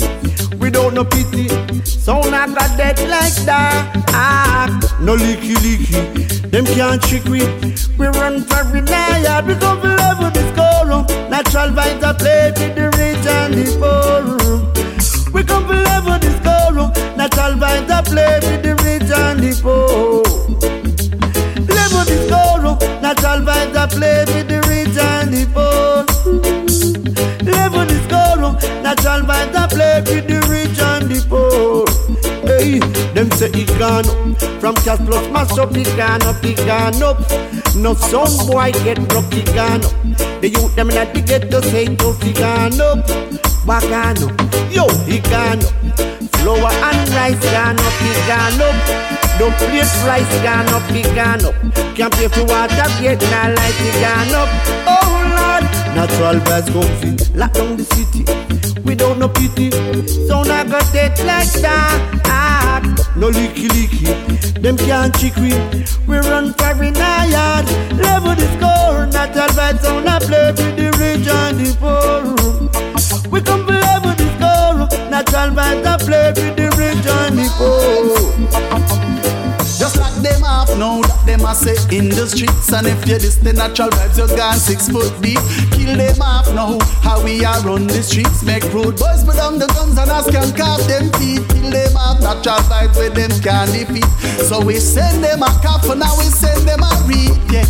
without 0.58 0.94
no 0.94 1.04
pity. 1.04 1.48
Sound 1.84 2.32
I 2.32 2.46
got 2.46 2.78
dead 2.78 2.98
like 3.10 3.34
that. 3.44 4.06
Ah, 4.10 4.70
no 5.00 5.14
leaky 5.14 5.54
leaky, 5.56 6.00
them 6.48 6.66
can't 6.66 7.02
trick 7.02 7.24
we. 7.24 7.40
We 7.98 8.06
run 8.06 8.42
for 8.44 8.62
yard, 8.78 9.46
we 9.46 9.54
come 9.56 9.82
level 9.82 10.30
this 10.30 10.50
room. 10.86 11.04
Natural 11.28 11.70
vibes 11.70 12.04
are 12.04 12.14
played 12.14 12.54
with 12.58 12.74
the 12.76 12.86
rich 12.96 13.26
and 13.26 13.54
the 13.54 13.66
poor. 13.82 15.32
We 15.32 15.42
come 15.42 15.66
for 15.66 15.74
level 15.74 16.18
this 16.20 16.38
room. 16.46 16.92
Natural 17.18 17.54
vibes 17.58 17.90
are 17.90 18.04
played 18.04 18.44
with 18.44 18.62
the 18.62 18.74
rich 18.86 19.10
and 19.10 19.40
the 19.40 19.52
poor. 19.60 20.22
Level 21.74 22.04
this 22.06 22.30
room. 22.30 22.78
Natural 23.02 23.40
vibes 23.42 23.76
are 23.76 23.88
played 23.88 24.28
with 24.28 24.48
the 24.48 24.63
Natural 29.14 29.30
vibes 29.30 29.60
are 29.60 29.68
played 29.68 30.08
with 30.08 30.26
the 30.26 30.40
rich 30.50 30.80
and 30.80 31.08
the 31.08 31.22
poor. 31.30 31.86
Hey, 32.50 32.80
them 33.14 33.30
say 33.38 33.48
it 33.54 33.78
gone 33.78 34.08
up. 34.08 34.60
From 34.60 34.74
cash 34.74 34.98
plus 35.06 35.30
mash 35.30 35.56
up, 35.56 35.70
it 35.76 35.86
gone 35.96 36.22
up, 36.22 36.42
it 36.42 36.56
gone 36.66 37.00
up. 37.00 37.20
No 37.76 37.94
some 37.94 38.48
boy 38.48 38.72
get 38.82 38.98
broke, 39.06 39.32
it 39.32 39.46
gone 39.54 39.84
up. 39.84 40.40
The 40.40 40.48
youth 40.48 40.74
them 40.74 40.90
in 40.90 40.96
the 40.96 41.22
ghetto 41.24 41.60
say 41.60 41.94
tough, 41.94 42.24
it 42.24 42.36
gone 42.36 42.80
up. 42.80 43.06
Back 43.64 43.84
on 43.84 44.18
up, 44.18 44.72
yo, 44.74 44.86
it 45.06 45.22
gone 45.30 45.62
up. 45.62 46.34
Flour 46.40 46.72
and 46.72 47.08
rice 47.10 47.38
gone 47.52 47.78
up, 47.78 48.02
it 48.02 48.26
gone 48.26 48.62
up 48.62 49.23
Don't 49.38 49.52
plate 49.56 49.90
rice 50.06 50.42
gone 50.42 50.68
up, 50.68 50.82
it 50.90 51.10
gone 51.14 51.44
up. 51.44 51.54
Can't 51.96 52.12
pay 52.14 52.28
for 52.28 52.44
water, 52.44 52.86
get 53.02 53.20
now 53.22 53.48
light, 53.50 53.78
it 53.80 53.96
gone 54.00 54.34
up. 54.34 54.48
Oh 54.86 55.10
Lord, 55.36 55.64
natural 55.96 56.38
vibes 56.46 56.72
comfy 56.72 57.14
Lock 57.34 57.52
down 57.52 57.76
the 57.76 57.84
city. 57.84 58.22
Without 58.84 59.18
no 59.18 59.28
pity. 59.28 59.72
Sound 60.28 60.50
I 60.50 60.62
got 60.62 60.94
it 60.94 61.18
like 61.26 61.50
that. 61.62 62.22
Ah, 62.26 62.80
No 63.16 63.26
leaky 63.28 63.66
leaky. 63.68 64.12
Them 64.60 64.76
can't 64.76 65.12
trick 65.18 65.34
we. 65.36 65.50
We 66.06 66.18
run 66.18 66.54
for 66.54 66.80
in 66.80 66.94
yard. 66.94 67.66
Level 67.98 68.36
the 68.36 68.46
score. 68.54 69.06
Natural 69.06 69.48
vibes 69.48 69.80
sound 69.82 70.08
I 70.08 70.18
play 70.20 70.52
with 70.52 70.76
the 70.76 70.86
rich 71.00 71.26
and 71.26 71.58
the 71.58 71.74
poor. 71.82 73.30
We 73.32 73.40
come 73.40 73.66
to 73.66 73.72
level 73.72 74.14
the 74.14 74.28
score. 74.36 75.10
Natural 75.10 75.50
vibes 75.50 75.86
I 75.86 75.96
play 75.98 76.28
with 76.28 76.56
the 76.56 76.66
rich 76.78 77.06
and 77.06 77.36
the 77.36 77.48
poor 77.58 78.73
them 80.74 80.82
off 80.82 81.24
that 81.26 81.26
them 81.26 81.46
a 81.46 81.54
say 81.54 81.76
in 81.96 82.08
the 82.08 82.26
streets 82.26 82.72
And 82.72 82.86
if 82.86 83.06
you 83.06 83.18
this 83.18 83.36
the 83.36 83.52
natural 83.52 83.90
vibes 83.90 84.18
you 84.18 84.36
gone 84.36 84.58
six 84.58 84.88
foot 84.88 85.10
deep. 85.22 85.38
Kill 85.72 85.96
them 85.96 86.20
off 86.22 86.48
now 86.54 86.78
how 87.02 87.22
we 87.22 87.44
are 87.44 87.60
run 87.62 87.86
the 87.86 88.02
streets 88.02 88.42
Make 88.42 88.64
road 88.72 88.98
boys 88.98 89.24
put 89.24 89.36
down 89.36 89.58
the 89.58 89.66
guns 89.68 89.98
and 89.98 90.10
ask 90.10 90.30
can 90.30 90.50
carve 90.56 90.86
them 90.88 91.10
feet. 91.18 91.42
Kill 91.54 91.70
them 91.70 91.96
off 91.96 92.20
natural 92.20 92.60
vibes 92.66 92.96
with 92.98 93.14
them 93.14 93.32
can 93.42 93.68
defeat. 93.70 94.08
So 94.46 94.60
we 94.64 94.76
send 94.76 95.22
them 95.22 95.42
a 95.42 95.50
cop 95.62 95.84
and 95.84 96.00
now 96.00 96.14
we 96.18 96.24
send 96.24 96.66
them 96.68 96.82
a 96.82 96.90
read 97.06 97.34
yeah. 97.52 97.66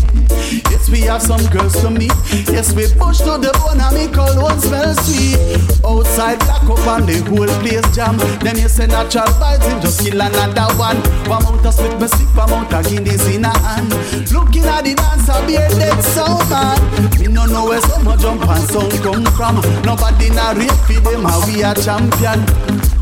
Yes 0.71 0.89
we 0.89 1.01
have 1.03 1.23
some 1.23 1.45
girls 1.51 1.75
to 1.83 1.91
meet. 1.91 2.15
Yes 2.49 2.73
we 2.73 2.87
push 2.97 3.19
to 3.25 3.37
the 3.41 3.53
bone 3.61 3.81
and 3.81 3.95
me 3.97 4.09
call 4.09 4.33
one 4.41 4.61
smell 4.61 4.95
sweet. 4.95 5.39
Outside 5.85 6.39
black 6.41 6.65
up 6.65 6.87
and 6.97 7.09
the 7.09 7.21
whole 7.29 7.53
place 7.61 7.85
jam. 7.95 8.17
Then 8.41 8.59
you 8.59 8.69
say 8.69 8.87
natural 8.87 9.29
vibes 9.41 9.67
him 9.69 9.81
just 9.81 10.01
kill 10.01 10.21
another 10.21 10.69
one. 10.79 10.99
One 11.29 11.45
out 11.45 11.65
of 11.65 11.75
split 11.75 12.01
me 12.01 12.09
sick 12.09 12.29
amount 12.37 12.73
of 12.73 12.85
in 13.03 13.45
a 13.45 13.59
hand. 13.59 13.91
Looking 14.33 14.65
at 14.65 14.85
the 14.85 14.95
dancer, 14.95 15.39
be 15.47 15.57
a 15.57 15.69
dead 15.69 15.99
sound 16.03 16.49
man. 16.51 16.79
Me 17.19 17.27
no 17.27 17.47
know 17.47 17.67
where 17.67 17.81
some 17.81 18.07
jump 18.19 18.47
and 18.47 18.69
sound 18.71 18.93
come 19.03 19.27
from. 19.35 19.57
Nobody 19.83 20.31
na 20.31 20.53
rate 20.55 20.71
for 20.87 21.01
them, 21.03 21.25
how 21.25 21.43
we 21.47 21.63
a 21.63 21.75
champion. 21.75 22.45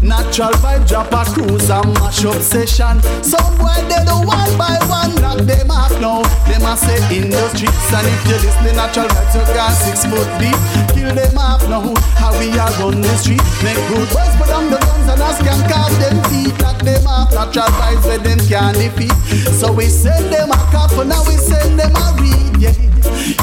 Natural 0.00 0.52
vibe 0.58 0.88
drop 0.88 1.12
a 1.12 1.22
cruise 1.30 1.70
and 1.70 1.92
mash 2.00 2.24
up 2.24 2.40
session. 2.40 3.02
Some 3.22 3.54
boy 3.58 3.76
they 3.86 4.02
do 4.04 4.16
one 4.24 4.52
by 4.56 4.78
one, 4.88 5.14
knock 5.20 5.38
them 5.44 5.70
off 5.70 5.92
now. 6.00 6.22
Them 6.48 6.64
a 6.66 6.76
say 6.76 6.98
in 7.14 7.30
the 7.30 7.42
streets 7.54 7.92
and 7.92 8.06
if 8.08 8.22
you 8.26 8.38
listen 8.40 8.76
natural 8.76 9.08
vibes, 9.08 9.34
you 9.36 9.44
got 9.54 9.72
six 9.76 10.04
foot 10.08 10.28
deep. 10.40 10.58
Kill 10.96 11.14
them 11.14 11.38
off 11.38 11.62
now. 11.68 11.94
How 12.16 12.32
we 12.38 12.50
a 12.56 12.66
run 12.80 13.00
the 13.00 13.12
street, 13.20 13.42
make 13.62 13.78
good 13.92 14.08
boys 14.10 14.34
put 14.40 14.50
on 14.50 14.70
the 14.70 14.78
guns 14.78 15.08
and 15.10 15.22
ask 15.22 15.38
can 15.44 15.60
carve 15.68 15.94
them 16.00 16.18
feet, 16.30 16.54
them. 16.84 17.02
Natural 17.04 17.70
vibes 17.78 18.04
where 18.04 18.18
them 18.18 18.38
can't 18.48 18.76
defeat. 18.76 19.12
So 19.60 19.72
we 19.72 19.86
send 19.86 20.32
them 20.32 20.50
a 20.50 20.62
and 21.00 21.08
now 21.08 21.22
we 21.26 21.36
send 21.36 21.78
them 21.78 21.94
a 21.96 22.16
read. 22.20 22.60
Yeah. 22.60 22.74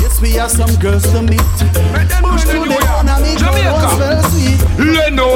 Yes, 0.02 0.22
we 0.22 0.32
have 0.34 0.52
some 0.52 0.74
girls 0.80 1.04
to 1.12 1.22
meet. 1.22 1.89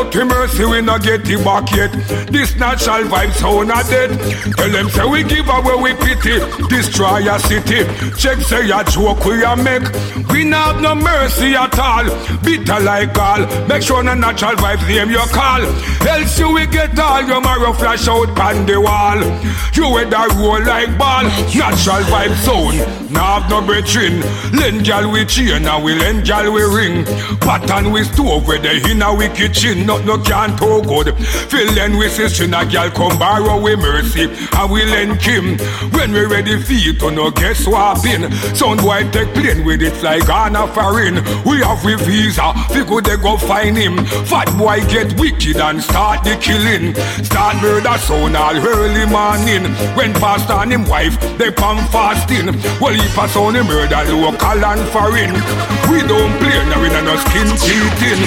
Lend 0.03 0.07
out 0.07 0.11
to 0.11 0.25
mercy, 0.25 0.65
we 0.65 0.81
not 0.81 1.03
get 1.03 1.29
it 1.29 1.43
back 1.45 1.71
yet. 1.71 1.91
This 2.31 2.55
natural 2.55 3.03
vibe 3.07 3.31
sound 3.33 3.71
a 3.71 3.83
dead. 3.87 4.09
Tell 4.57 4.69
them 4.69 4.89
say 4.89 5.05
we 5.05 5.23
give 5.23 5.47
away 5.47 5.75
we 5.81 5.93
pity. 5.93 6.39
Destroy 6.67 7.23
a 7.31 7.39
city. 7.39 7.85
Check 8.17 8.39
say 8.39 8.69
a 8.69 8.83
joke 8.83 9.23
we 9.25 9.43
a 9.43 9.55
make. 9.55 9.83
We 10.29 10.43
not 10.43 10.75
have 10.75 10.81
no 10.81 10.95
mercy 10.95 11.55
at 11.55 11.77
all. 11.79 12.03
Bitter 12.43 12.79
like 12.81 13.17
all. 13.17 13.45
Make 13.67 13.83
sure 13.83 14.03
no 14.03 14.13
natural 14.13 14.55
vibes 14.55 14.87
name 14.87 15.11
your 15.11 15.27
call. 15.27 15.61
Else 16.07 16.39
you 16.39 16.51
will 16.51 16.67
get 16.67 16.97
all 16.99 17.21
your 17.21 17.41
marrow 17.41 17.73
flash 17.73 18.07
out 18.07 18.37
on 18.39 18.65
the 18.65 18.81
wall. 18.81 19.19
You 19.73 19.93
with 19.93 20.13
a 20.13 20.27
roll 20.35 20.63
like 20.65 20.97
ball. 20.97 21.23
Natural 21.53 22.03
vibe 22.11 22.35
sound. 22.43 23.11
Now 23.11 23.39
have 23.39 23.49
no 23.49 23.61
brethren. 23.65 24.21
Lend 24.51 24.85
gal 24.85 25.09
we 25.11 25.25
chain 25.25 25.65
and 25.65 25.83
we 25.83 25.95
lend 25.95 26.25
gal 26.25 26.51
we 26.51 26.63
ring. 26.63 27.05
Pattern 27.39 27.91
we 27.91 28.03
stove 28.03 28.47
where 28.47 28.59
the 28.59 28.73
in 28.89 29.01
a 29.01 29.13
wicked 29.15 29.53
chin, 29.97 30.05
not 30.05 30.17
no 30.17 30.23
can't 30.23 30.57
too 30.57 30.81
good. 30.83 31.15
Fill 31.49 31.73
then 31.73 31.97
we 31.97 32.09
sister, 32.09 32.45
a 32.45 32.65
girl 32.65 32.89
come 32.91 33.17
borrow 33.19 33.61
we 33.61 33.75
mercy, 33.75 34.23
and 34.23 34.71
we 34.71 34.85
lend 34.85 35.19
Kim. 35.19 35.57
When 35.91 36.11
we 36.11 36.25
ready 36.25 36.53
it, 36.53 36.99
to 36.99 37.11
no 37.11 37.31
guess 37.31 37.59
swapping. 37.59 38.31
Sound 38.55 38.81
boy 38.81 39.09
take 39.11 39.33
plane 39.33 39.65
with 39.65 39.81
it 39.81 40.01
like 40.03 40.25
Ghana 40.27 40.67
foreign. 40.73 41.15
We 41.43 41.61
have 41.61 41.83
we 41.83 41.95
visa, 41.95 42.53
we 42.73 42.83
go 42.83 43.01
they 43.01 43.17
go 43.17 43.37
find 43.37 43.77
him. 43.77 44.05
Fat 44.25 44.55
boy 44.57 44.81
get 44.87 45.19
wicked 45.19 45.57
and 45.57 45.81
start 45.81 46.23
the 46.23 46.35
killing. 46.37 46.95
Start 47.23 47.61
murder 47.61 47.97
sound 47.97 48.35
all 48.37 48.55
early 48.55 49.05
morning. 49.05 49.71
When 49.95 50.13
pastor 50.13 50.53
and 50.53 50.73
him 50.73 50.85
wife, 50.87 51.19
they 51.37 51.51
come 51.51 51.85
fasting. 51.89 52.47
Well, 52.79 52.95
if 52.95 53.17
a 53.17 53.27
son 53.27 53.55
him 53.55 53.67
murder 53.67 54.03
local 54.13 54.65
and 54.65 54.87
foreign. 54.89 55.33
We 55.89 55.99
don't 56.07 56.33
play 56.39 56.59
now 56.69 56.83
in 56.83 57.05
no 57.05 57.15
skin 57.17 57.49
cheating. 57.59 58.21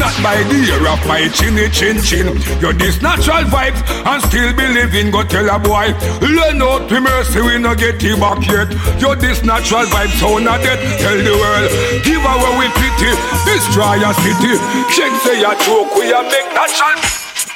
Not 0.00 0.14
by 0.22 0.42
the 0.48 0.58
ear 0.72 0.86
of 0.88 1.01
my 1.06 1.28
chinny 1.28 1.62
eh, 1.62 1.68
chin 1.68 2.00
chin. 2.02 2.26
You're 2.60 2.72
this 2.72 3.00
natural 3.02 3.44
vibes 3.50 3.80
and 4.06 4.22
still 4.24 4.52
believing. 4.54 5.10
Go 5.10 5.22
tell 5.22 5.48
a 5.48 5.58
boy, 5.58 5.94
learn 6.20 6.62
out 6.62 6.88
to 6.88 7.00
mercy, 7.00 7.40
we 7.40 7.58
no 7.58 7.74
get 7.74 8.02
it 8.02 8.18
back 8.18 8.40
yet. 8.46 8.68
You're 9.00 9.16
this 9.16 9.42
natural 9.44 9.86
vibes, 9.86 10.18
so 10.20 10.38
not 10.38 10.62
dead. 10.62 10.78
Tell 11.00 11.16
the 11.16 11.34
world, 11.34 11.70
give 12.04 12.22
away 12.22 12.52
with 12.58 12.72
pity. 12.78 13.12
Destroy 13.46 13.94
your 14.00 14.14
city. 14.22 14.58
Check 14.94 15.12
say 15.24 15.42
a 15.42 15.52
joke, 15.64 15.94
we 15.96 16.12
a 16.12 16.22
make 16.22 16.50
natural. 16.54 16.98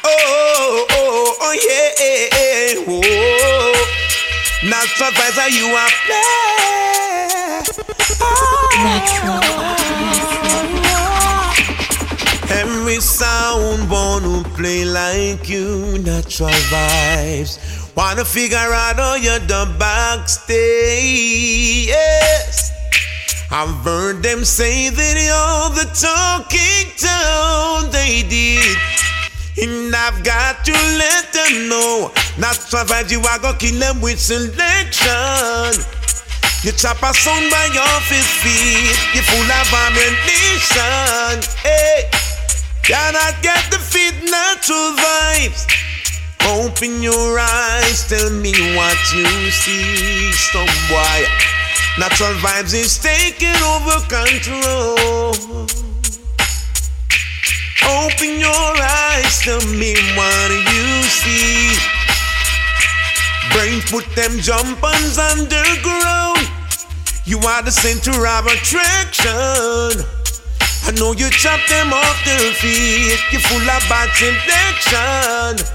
Oh, 0.05 0.11
oh, 0.11 0.87
oh, 0.91 1.37
oh, 1.41 1.53
yeah, 1.53 2.87
oh. 2.87 3.03
Natural 4.65 5.11
vibes 5.13 5.39
are 5.39 5.51
you 5.51 5.67
are 5.75 5.91
play. 6.07 6.27
Every 12.97 13.05
sound 13.09 13.91
wanna 13.91 14.43
play 14.57 14.87
like 14.87 15.51
you, 15.51 15.99
natural 15.99 16.49
vibes. 16.73 17.59
Wanna 17.95 18.25
figure 18.25 18.57
out 18.57 18.97
how 18.97 19.17
you 19.17 19.39
the 19.41 19.69
backstage. 19.79 20.49
Yes. 21.89 22.73
I've 23.51 23.85
heard 23.85 24.23
them 24.23 24.47
say 24.47 24.89
that 24.89 25.15
you're 25.29 25.75
the 25.77 25.85
talking 25.93 26.89
town 26.97 27.91
they 27.93 28.23
did. 28.23 28.79
And 29.61 29.95
I've 29.95 30.25
got 30.25 30.65
to 30.65 30.73
let 30.73 31.35
them 31.35 31.69
know. 31.69 32.13
Natural 32.39 32.87
vibes, 32.87 33.13
you 33.13 33.21
are 33.21 33.39
gonna 33.39 33.59
kill 33.59 33.79
them 33.79 34.01
with 34.01 34.19
selection. 34.19 35.85
You 36.65 36.73
chop 36.73 37.03
a 37.03 37.13
sound 37.13 37.51
by 37.51 37.69
your 37.75 38.01
fifth 38.09 38.41
feet. 38.41 38.97
You 39.13 39.21
full 39.21 39.53
of 39.53 39.71
ammunition. 39.85 41.45
Hey, 41.61 42.09
cannot 42.87 43.43
get 43.43 43.59
the 43.71 43.77
natural 44.31 44.95
vibes. 44.95 45.67
Open 46.47 47.03
your 47.03 47.39
eyes, 47.39 48.07
tell 48.09 48.31
me 48.31 48.53
what 48.77 48.99
you 49.13 49.27
see. 49.51 50.31
Some 50.33 50.71
boy, 50.89 51.21
natural 51.99 52.35
vibes 52.39 52.75
is 52.75 52.99
taking 52.99 53.59
over 53.75 53.99
control. 54.07 55.35
Open 57.91 58.39
your 58.39 58.73
eyes, 58.79 59.41
tell 59.43 59.67
me 59.75 59.95
what 60.15 60.51
you 60.71 61.03
see. 61.11 61.75
Brain 63.53 63.81
put 63.91 64.07
them 64.15 64.39
jumpers 64.39 65.19
underground. 65.19 66.47
You 67.25 67.39
are 67.39 67.63
the 67.63 67.73
center 67.73 68.15
of 68.27 68.47
attraction. 68.47 70.26
I 70.87 70.93
know 70.93 71.11
you 71.13 71.29
chop 71.31 71.59
them 71.69 71.93
off 71.93 72.25
their 72.25 72.53
feet. 72.63 73.19
You're 73.33 73.41
full 73.43 73.59
of 73.59 73.83
bad 73.91 74.09
selection. 74.15 75.67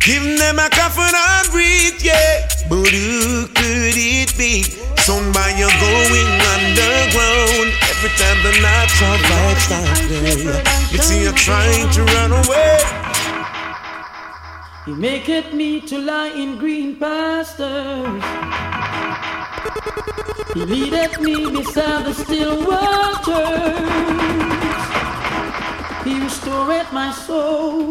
Give 0.00 0.22
them 0.38 0.58
a 0.58 0.68
coffin 0.68 1.08
and 1.08 1.48
breathe, 1.50 1.96
yeah. 2.04 2.48
But 2.68 2.92
who 2.92 3.46
could 3.48 3.96
it 3.96 4.36
be? 4.36 4.62
Somebody 5.00 5.56
you're 5.56 5.72
going 5.80 6.30
underground. 6.52 7.72
Every 7.88 8.12
time 8.20 8.38
the 8.44 8.52
natural 8.60 9.16
vibe 9.24 9.60
starts 9.64 10.04
there, 10.08 10.62
you 10.92 10.98
see 10.98 11.22
you're 11.22 11.32
trying 11.32 11.88
to 11.92 12.04
run 12.04 12.32
away. 12.32 12.78
He 14.84 14.92
maketh 14.92 15.54
me 15.54 15.80
to 15.80 15.98
lie 15.98 16.28
in 16.28 16.58
green 16.58 16.96
pastures. 16.96 18.67
He 20.54 20.64
leadeth 20.64 21.20
me 21.20 21.50
beside 21.50 22.06
the 22.06 22.14
still 22.14 22.66
waters. 22.66 23.88
He 26.04 26.20
restoreth 26.20 26.92
my 26.92 27.12
soul. 27.12 27.84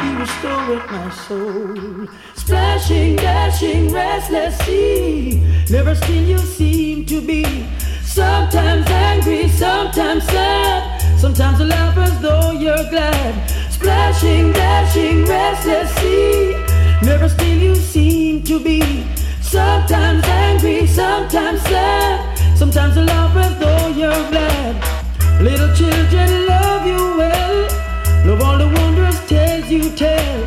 He 0.00 0.08
restoreth 0.16 0.90
my 0.90 1.10
soul. 1.10 2.08
Splashing, 2.34 3.16
dashing, 3.16 3.92
restless 3.92 4.58
sea. 4.60 5.42
Never 5.70 5.94
still 5.94 6.24
you 6.24 6.38
seem 6.38 7.04
to 7.06 7.20
be. 7.20 7.68
Sometimes 8.02 8.86
angry, 8.88 9.48
sometimes 9.48 10.24
sad. 10.24 11.00
Sometimes 11.20 11.60
laugh 11.60 11.96
as 11.98 12.20
though 12.20 12.52
you're 12.52 12.88
glad. 12.90 13.50
Splashing, 13.70 14.52
dashing, 14.52 15.24
restless 15.26 15.94
sea. 15.96 16.56
Never 17.02 17.28
still 17.28 17.58
you 17.58 17.74
seem 17.76 18.42
to 18.44 18.58
be. 18.58 19.06
Sometimes 19.50 20.22
angry, 20.26 20.86
sometimes 20.86 21.60
sad. 21.62 22.38
Sometimes 22.56 22.96
laugh 22.96 23.34
as 23.36 23.58
though 23.58 23.88
you're 23.88 24.30
glad. 24.30 24.76
Little 25.42 25.74
children 25.74 26.46
love 26.46 26.86
you 26.86 27.16
well. 27.18 27.56
Love 28.26 28.42
all 28.42 28.58
the 28.58 28.68
wondrous 28.78 29.18
tales 29.26 29.68
you 29.68 29.90
tell. 29.96 30.38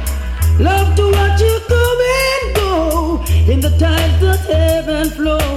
Love 0.57 0.95
to 0.95 1.11
watch 1.11 1.41
you 1.41 1.59
come 1.67 2.01
and 2.15 2.55
go 2.55 3.23
in 3.51 3.59
the 3.59 3.71
tides 3.77 4.21
that 4.21 4.49
ebb 4.49 4.87
and 4.87 5.11
flow. 5.11 5.51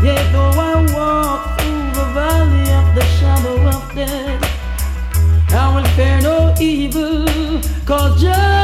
Yet 0.00 0.22
though 0.30 0.54
I 0.70 0.74
walk 0.94 1.58
through 1.58 1.90
the 1.98 2.06
valley 2.14 2.66
of 2.80 2.94
the 2.94 3.04
shadow 3.18 3.56
of 3.66 3.82
death, 3.96 5.50
I 5.50 5.74
will 5.74 5.88
fear 5.96 6.20
no 6.20 6.54
evil, 6.60 7.26
cause 7.84 8.22
Jah 8.22 8.57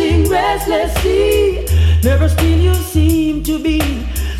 Splashing, 0.00 0.22
dashing, 0.22 0.30
restless 0.30 0.94
sea. 1.02 1.66
Never 2.02 2.28
still 2.28 2.58
you 2.58 2.74
seem 2.74 3.42
to 3.42 3.58
be. 3.58 3.80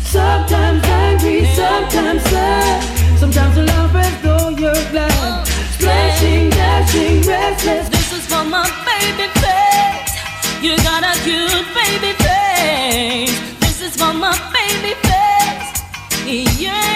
Sometimes 0.01 0.83
angry, 0.85 1.45
sometimes 1.53 2.23
sad. 2.23 3.19
Sometimes 3.19 3.57
laugh 3.57 3.95
as 3.95 4.21
though 4.23 4.49
you're 4.49 4.85
glad. 4.89 5.47
Splashing, 5.77 6.49
dashing, 6.49 7.21
restless. 7.21 7.89
This 7.89 8.11
is 8.11 8.25
for 8.25 8.43
my 8.43 8.65
baby 8.89 9.29
face. 9.37 10.13
You 10.63 10.77
got 10.77 11.03
a 11.03 11.13
cute 11.21 11.67
baby 11.77 12.13
face. 12.23 13.37
This 13.59 13.81
is 13.81 13.95
for 13.95 14.13
my 14.13 14.33
baby 14.57 14.95
face. 15.05 16.59
Yeah, 16.59 16.90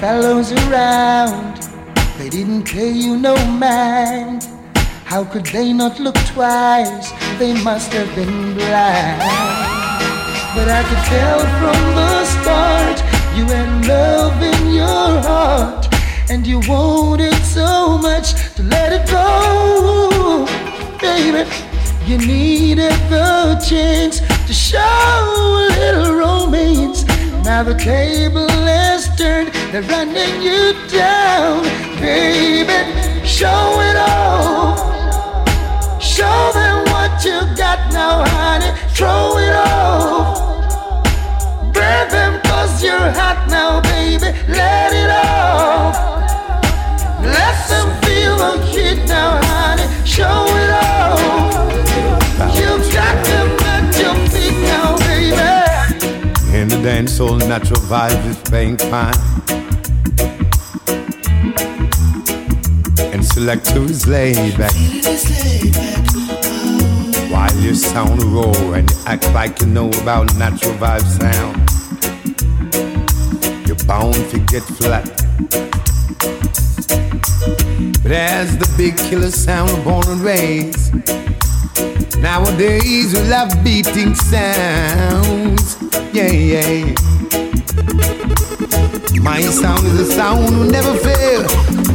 fellows 0.00 0.52
around 0.52 1.68
they 2.18 2.28
didn't 2.28 2.64
pay 2.64 2.90
you 2.90 3.16
no 3.16 3.36
mind. 3.46 4.42
How 5.04 5.22
could 5.24 5.46
they 5.46 5.72
not 5.72 6.00
look 6.00 6.16
twice? 6.34 7.12
They 7.38 7.54
must 7.62 7.92
have 7.92 8.12
been 8.16 8.54
blind. 8.54 9.22
But 10.52 10.68
I 10.68 10.82
could 10.88 11.04
tell 11.06 11.38
from 11.60 11.80
the 11.94 12.24
start 12.24 12.98
you 13.36 13.44
had 13.44 13.86
love 13.86 14.42
in 14.42 14.74
your 14.74 15.22
heart. 15.28 15.86
And 16.28 16.44
you 16.44 16.58
wanted 16.66 17.40
so 17.44 17.98
much 17.98 18.34
to 18.56 18.64
let 18.64 18.92
it 18.92 19.08
go. 19.08 20.44
Baby, 21.00 21.48
you 22.04 22.18
needed 22.18 22.98
the 23.08 23.64
chance 23.64 24.18
to 24.18 24.52
show 24.52 24.78
a 24.78 25.68
little 25.78 26.16
romance. 26.16 26.97
Now 27.48 27.62
the 27.62 27.72
table 27.72 28.46
has 28.46 29.08
turned, 29.16 29.48
they're 29.72 29.80
running 29.80 30.42
you 30.42 30.74
down. 30.86 31.62
Baby, 31.98 32.78
show 33.26 33.80
it 33.88 33.96
all. 33.96 34.76
Show 35.98 36.52
them 36.52 36.84
what 36.92 37.24
you 37.24 37.40
got 37.56 37.90
now, 37.90 38.22
honey. 38.36 38.70
Throw 38.92 39.38
it 39.38 39.54
off. 39.54 41.02
Burn 41.72 42.08
them 42.10 42.38
cause 42.42 42.84
you're 42.84 43.10
hot 43.16 43.48
now, 43.48 43.80
baby. 43.80 44.28
Let 44.46 44.92
it 44.92 45.08
off. 45.08 45.96
Let 47.24 47.56
them 47.70 47.88
feel 48.02 48.36
the 48.36 48.62
heat 48.66 49.08
now, 49.08 49.40
honey. 49.42 49.86
Show 50.04 50.44
it 50.62 50.70
off. 50.84 51.18
You've 52.58 52.92
got 52.92 53.24
them 53.24 53.67
baby. 56.82 56.88
In 56.88 56.98
the 56.98 57.08
dance 57.08 57.18
hall, 57.18 57.36
natural 57.36 57.80
vibe 57.80 58.26
is 58.26 58.36
playing 58.38 58.78
fine. 58.78 59.14
And 63.12 63.24
select 63.24 63.68
who's 63.68 64.06
laid 64.06 64.56
back. 64.58 64.72
While 67.30 67.54
you 67.58 67.74
sound 67.74 68.22
roar 68.22 68.76
and 68.76 68.90
act 69.06 69.32
like 69.34 69.60
you 69.60 69.66
know 69.66 69.88
about 70.02 70.34
natural 70.36 70.74
vibe 70.74 71.02
sound. 71.02 71.56
You're 73.66 73.86
bound 73.86 74.14
to 74.30 74.38
get 74.38 74.62
flat. 74.62 75.06
But 78.02 78.12
as 78.12 78.56
the 78.56 78.68
big 78.76 78.96
killer 78.96 79.30
sound 79.30 79.84
born 79.84 80.06
and 80.08 80.20
raised, 80.20 80.94
nowadays 82.20 83.14
we 83.14 83.20
love 83.28 83.52
beating 83.64 84.14
sounds. 84.14 85.76
Yeah, 86.12 86.30
yeah. 86.30 86.94
My 89.22 89.40
sound 89.42 89.86
is 89.86 90.00
a 90.00 90.12
sound 90.12 90.56
will 90.56 90.70
never 90.70 90.94
fail. 90.96 91.42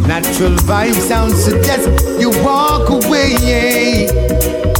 Natural 0.07 0.55
vibe 0.67 0.93
sound 0.93 1.34
suggests 1.34 1.88
you 2.19 2.30
walk 2.43 2.89
away. 2.89 3.36
Yeah. 3.41 4.11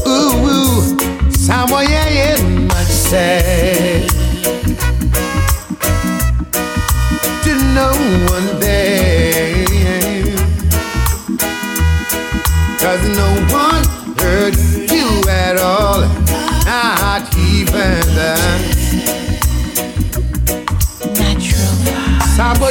Ooh, 0.08 0.46
ooh. 0.48 1.32
Somewhere, 1.32 1.84
yeah, 1.84 2.10
yeah, 2.10 2.68
must 2.68 3.10
say. 3.10 4.08
To 7.44 7.54
no 7.74 7.90
one 8.30 8.60
there. 8.60 9.66
Cause 12.80 13.04
no 13.18 13.33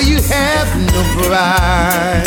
you 0.05 0.20
have 0.22 0.68
no 0.92 1.03
pride. 1.22 2.24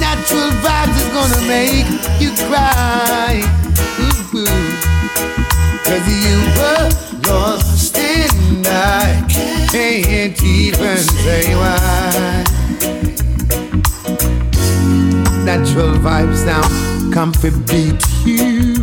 Natural 0.00 0.50
vibes 0.64 0.96
is 0.96 1.08
gonna 1.14 1.42
make 1.46 1.86
you 2.20 2.30
cry. 2.48 3.42
Ooh. 4.00 4.46
Cause 5.84 6.06
you 6.24 6.36
were 6.58 6.88
lost 7.28 7.96
and 7.98 8.66
I 8.66 9.24
can't 9.70 10.42
even 10.42 10.96
say 10.98 11.54
why. 11.54 12.44
Natural 15.44 15.94
vibes 15.98 16.44
now, 16.46 17.12
comfy 17.12 17.50
beat 17.66 18.02
you. 18.24 18.79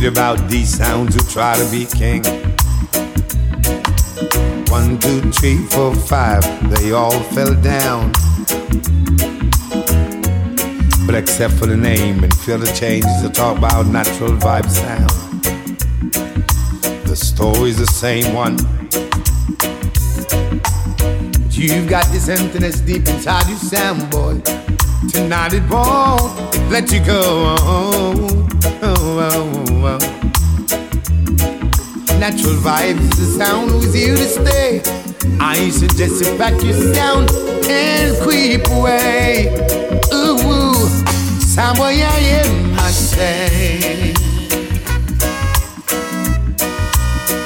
Read 0.00 0.06
about 0.06 0.48
these 0.48 0.76
sounds 0.76 1.14
who 1.14 1.20
try 1.32 1.56
to 1.56 1.70
be 1.70 1.84
king. 1.86 2.22
One, 4.68 4.98
two, 4.98 5.32
three, 5.32 5.58
four, 5.66 5.94
five, 5.94 6.42
they 6.70 6.92
all 6.92 7.18
fell 7.34 7.54
down. 7.54 8.12
But 11.06 11.14
except 11.14 11.54
for 11.54 11.66
the 11.66 11.76
name 11.76 12.22
and 12.22 12.32
feel 12.34 12.58
the 12.58 12.72
changes 12.78 13.22
to 13.22 13.30
talk 13.30 13.58
about 13.58 13.86
natural 13.86 14.32
vibe 14.36 14.68
sound. 14.70 15.10
The 17.06 17.16
story's 17.16 17.78
the 17.78 17.86
same 17.86 18.34
one. 18.34 18.56
But 21.42 21.56
you've 21.56 21.88
got 21.88 22.06
this 22.12 22.28
emptiness 22.28 22.80
deep 22.80 23.08
inside 23.08 23.48
you, 23.48 23.56
sound 23.56 24.10
boy. 24.10 24.40
Tonight 25.10 25.54
it 25.54 25.68
won't 25.68 26.70
let 26.70 26.92
you 26.92 27.04
go. 27.04 27.56
Oh, 27.58 28.48
oh, 28.62 28.78
oh, 28.82 29.64
oh. 29.64 29.67
Natural 32.18 32.56
vibes, 32.56 33.10
the 33.16 33.24
sound 33.38 33.72
was 33.74 33.94
here 33.94 34.16
to 34.16 34.24
stay. 34.24 34.82
I 35.38 35.70
suggest 35.70 36.24
you 36.24 36.36
pack 36.36 36.60
your 36.64 36.74
sound 36.94 37.30
and 37.70 38.20
creep 38.20 38.66
away. 38.70 39.54
Ooh, 40.12 40.36
ooh, 40.36 40.74
somewhere 41.38 41.92
yeah, 41.92 42.18
yeah, 42.18 42.74
must 42.74 43.12
say. 43.12 44.14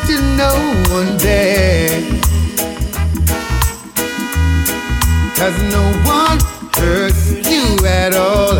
To 0.06 0.14
no 0.38 0.54
one 0.88 1.18
there. 1.18 2.00
Cause 5.36 5.62
no 5.70 5.84
one 6.06 6.38
hurt 6.76 7.14
you 7.46 7.86
at 7.86 8.14
all, 8.14 8.54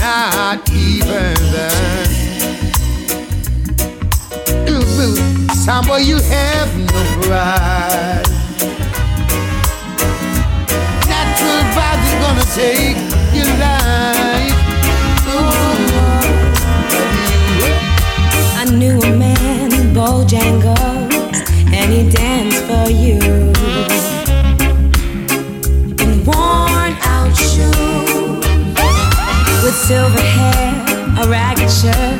not 0.00 0.70
even 0.70 1.34
the. 1.52 2.11
Ooh, 5.62 5.64
Somewhere 5.64 6.00
you 6.00 6.16
have 6.16 6.76
no 6.78 7.22
pride. 7.22 8.26
Natural 11.08 11.62
vibes 11.74 12.06
is 12.08 12.14
gonna 12.22 12.46
take 12.54 12.96
your 13.34 13.46
life. 13.58 14.58
I 18.56 18.64
knew 18.76 18.98
a 19.00 19.16
man, 19.16 19.70
Bojangles, 19.94 21.34
and 21.72 21.92
he 21.92 22.08
danced 22.10 22.62
for 22.64 22.90
you. 22.90 23.18
In 26.02 26.24
worn 26.24 26.92
out 27.14 27.34
shoes, 27.36 28.44
with 29.62 29.74
silver 29.74 30.20
hair, 30.20 30.72
a 31.22 31.28
ragged 31.28 31.70
shirt, 31.70 32.11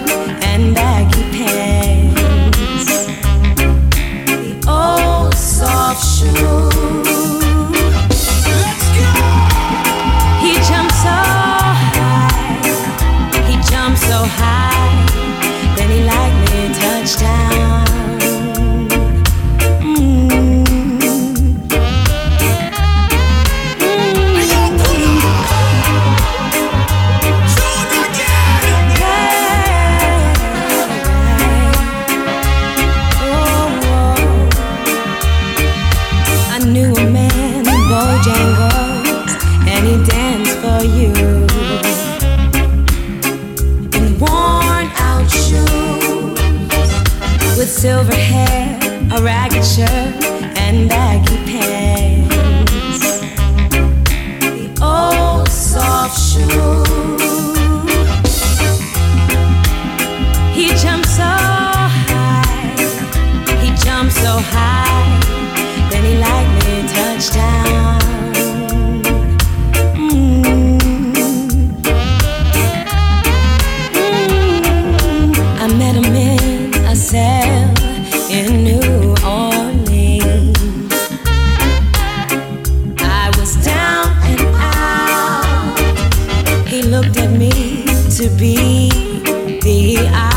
baby. 89.62 89.96
I 90.08 90.32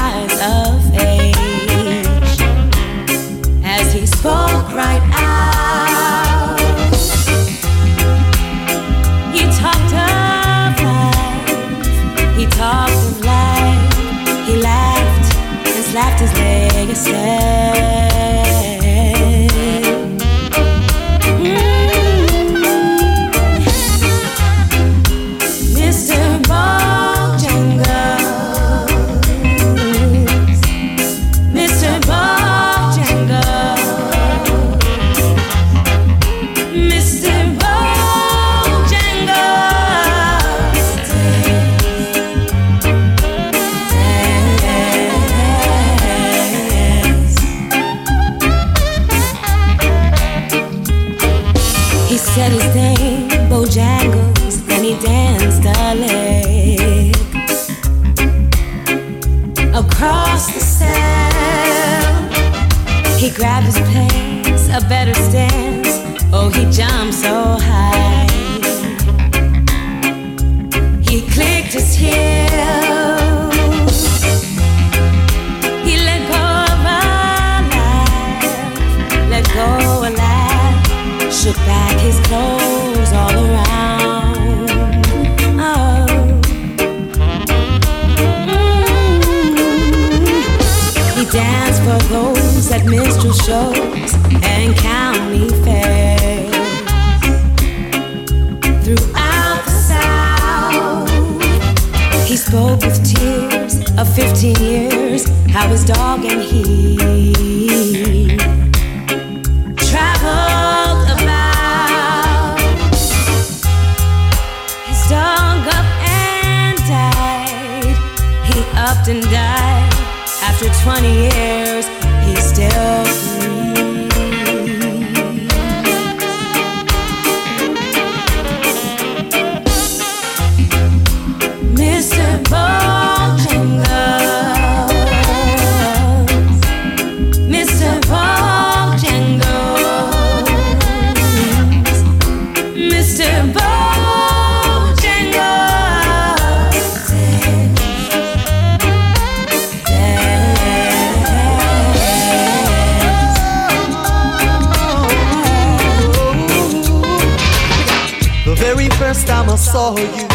saw 159.75 159.91
you, 159.97 160.27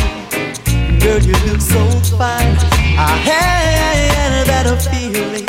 girl, 1.01 1.23
you 1.29 1.33
look 1.49 1.63
so 1.63 1.83
fine. 2.19 2.55
I 3.09 3.17
had 3.29 4.45
that 4.51 4.67
feeling 4.85 5.47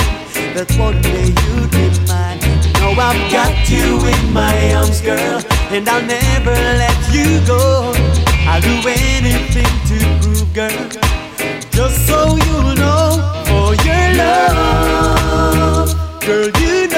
that 0.55 0.71
one 0.79 1.01
day 1.01 1.27
you'd 1.41 1.71
be 1.75 1.85
mine. 2.07 2.39
Now 2.79 2.95
I've 3.07 3.21
got 3.35 3.51
you 3.69 3.99
in 4.13 4.23
my 4.31 4.55
arms, 4.75 5.01
girl, 5.01 5.41
and 5.75 5.83
I'll 5.89 6.07
never 6.07 6.55
let 6.83 6.99
you 7.11 7.45
go. 7.45 7.91
I'll 8.47 8.61
do 8.61 8.75
anything 8.87 9.73
to 9.89 9.97
prove, 10.21 10.53
girl, 10.53 10.87
just 11.75 12.07
so 12.07 12.19
you 12.47 12.59
know, 12.79 13.19
for 13.47 13.75
your 13.87 14.07
love, 14.23 15.91
girl, 16.21 16.49
you 16.63 16.90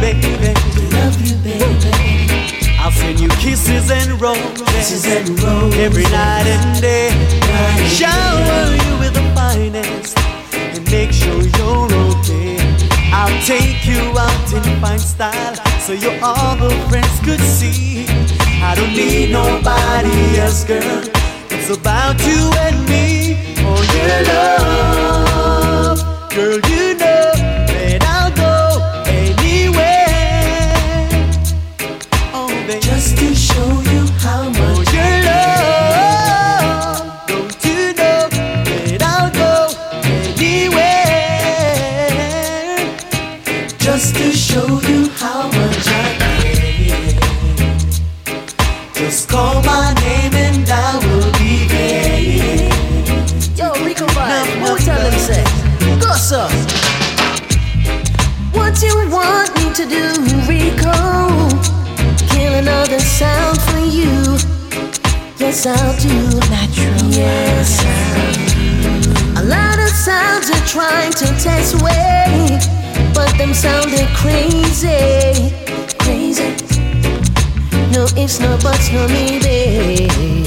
baby. 0.00 0.54
To 0.74 0.82
love 0.96 1.20
you, 1.20 1.36
baby. 1.42 1.90
I'll 2.78 2.92
send 2.92 3.18
you 3.18 3.28
kisses 3.42 3.90
and 3.90 4.20
roses, 4.20 4.62
kisses 4.70 5.06
and 5.06 5.28
roses 5.42 5.78
every 5.78 6.04
night 6.04 6.46
and 6.46 6.80
day. 6.80 7.10
Shower 7.88 8.74
you 8.74 8.98
with 9.00 9.14
the 9.14 9.26
finest 9.34 10.16
and 10.54 10.84
make 10.90 11.12
sure 11.12 11.42
you're 11.58 11.90
okay. 12.12 12.56
I'll 13.12 13.42
take 13.42 13.86
you 13.86 14.02
out 14.18 14.52
in 14.52 14.62
fine 14.80 14.98
style 14.98 15.54
so 15.80 15.92
your 15.92 16.16
other 16.22 16.70
friends 16.88 17.18
could 17.24 17.40
see. 17.40 18.06
I 18.62 18.74
don't 18.76 18.92
need 18.92 19.32
nobody 19.32 20.38
else, 20.38 20.64
girl. 20.64 21.02
It's 21.50 21.70
about 21.70 22.20
you 22.26 22.50
and 22.66 22.88
me. 22.88 23.36
Oh, 23.68 23.82
your 23.96 24.22
love, 24.32 25.98
girl, 26.30 26.60
you 26.70 26.75
to 59.76 59.84
do, 59.84 60.08
Rico? 60.48 60.90
Kill 62.30 62.54
another 62.54 62.98
sound 62.98 63.60
for 63.60 63.80
you. 63.80 64.38
Yes, 65.36 65.66
I'll 65.66 65.94
do. 66.00 66.38
Natural. 66.48 67.10
Yes, 67.10 67.84
I'll 67.84 68.32
do. 68.54 69.40
A 69.40 69.44
lot 69.44 69.78
of 69.78 69.90
sounds 69.90 70.48
are 70.48 70.66
trying 70.66 71.12
to 71.12 71.26
test 71.44 71.82
way, 71.82 72.58
but 73.12 73.36
them 73.36 73.52
sounded 73.52 74.08
crazy, 74.16 75.52
crazy. 75.98 76.56
No 77.92 78.06
ifs, 78.16 78.40
no 78.40 78.56
buts, 78.62 78.90
no 78.92 79.06
maybe. 79.08 80.45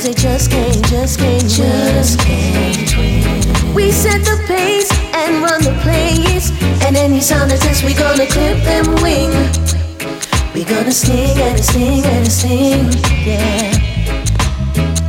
Cause 0.00 0.06
they 0.06 0.14
just 0.14 0.50
can't, 0.50 0.86
just 0.86 1.18
can't, 1.18 1.46
just 1.46 2.20
can't. 2.20 3.74
We 3.74 3.92
set 3.92 4.24
the 4.24 4.42
pace 4.46 4.90
and 5.14 5.42
run 5.42 5.60
the 5.62 5.78
place. 5.82 6.50
And 6.86 6.96
any 6.96 7.20
sound 7.20 7.50
that 7.50 7.58
says 7.60 7.84
we 7.84 7.92
gonna 7.92 8.26
clip 8.26 8.56
them 8.64 8.86
wing. 9.02 9.28
We 10.54 10.64
gonna 10.64 10.90
sting 10.90 11.36
and 11.36 11.60
sting 11.62 12.02
and 12.02 12.26
sting, 12.26 12.88
yeah. 13.28 13.76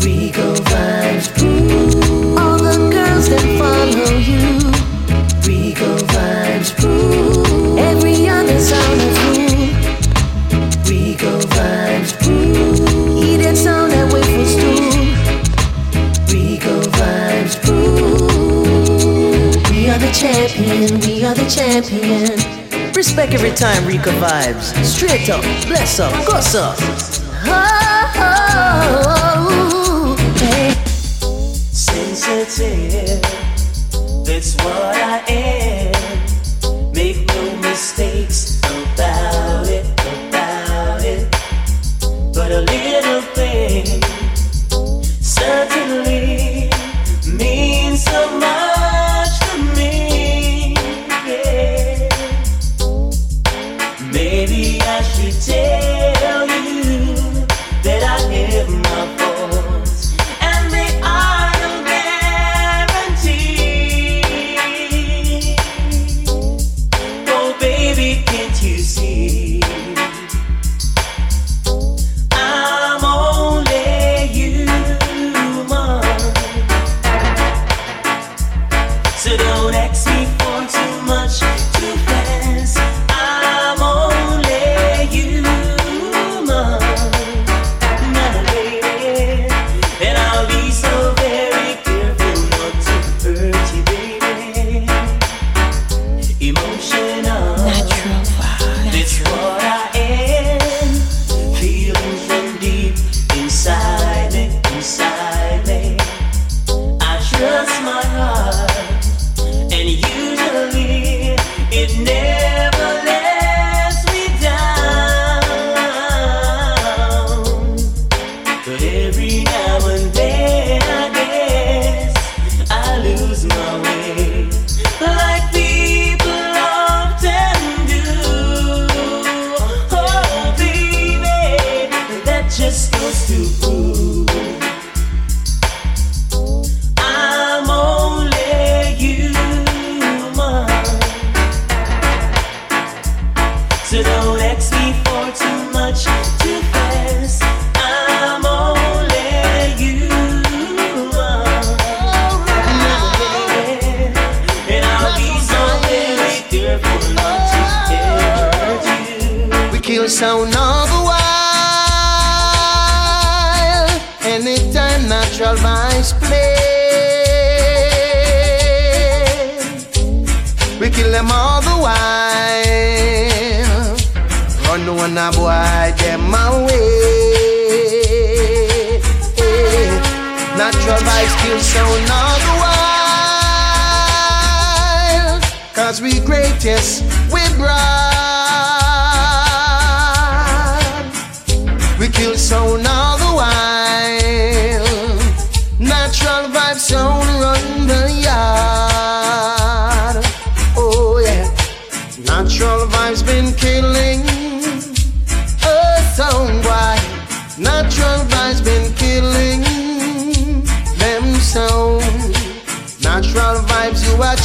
We 0.04 0.30
go 0.32 0.56
vibes, 0.56 1.42
ooh. 1.42 2.38
All 2.38 2.58
the 2.58 2.89
girls 2.92 3.30
that 3.30 3.46
follow 3.58 4.20
champion, 20.22 20.99
we 20.99 21.26
are 21.26 21.34
the 21.34 21.49
champion. 21.49 22.93
Respect 22.93 23.34
every 23.34 23.49
time, 23.49 23.88
Rika 23.88 24.11
vibes. 24.22 24.72
Straight 24.86 25.32
up, 25.32 25.41
bless 25.65 25.99
up, 25.99 26.13
cuss 26.28 26.53
up. 26.53 26.76
Oh, 27.47 28.11
oh, 28.17 28.55
oh, 29.49 30.36
hey. 30.38 30.74
Sensitive. 31.72 33.41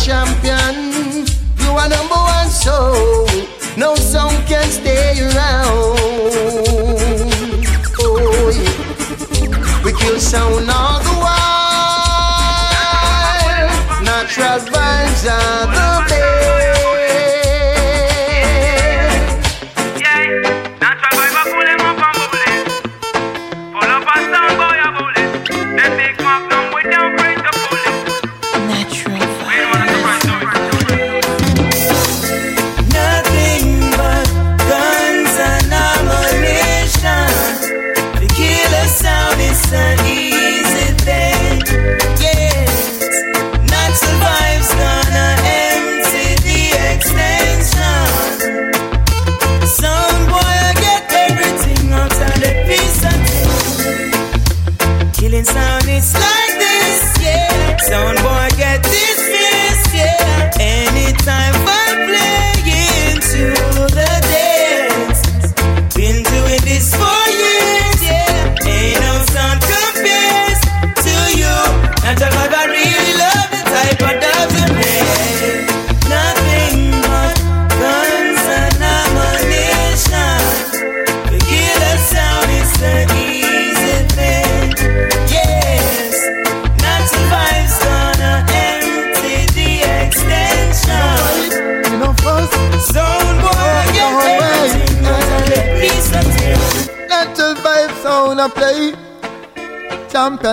champion. 0.06 1.26
You 1.58 1.70
are 1.70 1.88
number 1.88 2.14
one, 2.14 2.48
so 2.48 3.26
no 3.76 3.96
song 3.96 4.30
can 4.46 4.70
stay 4.70 5.18
around. 5.18 5.98
Oh, 7.98 8.52
yeah. 8.54 9.82
We 9.82 9.92
kill 9.94 10.20
sound 10.20 10.68
now. 10.68 10.95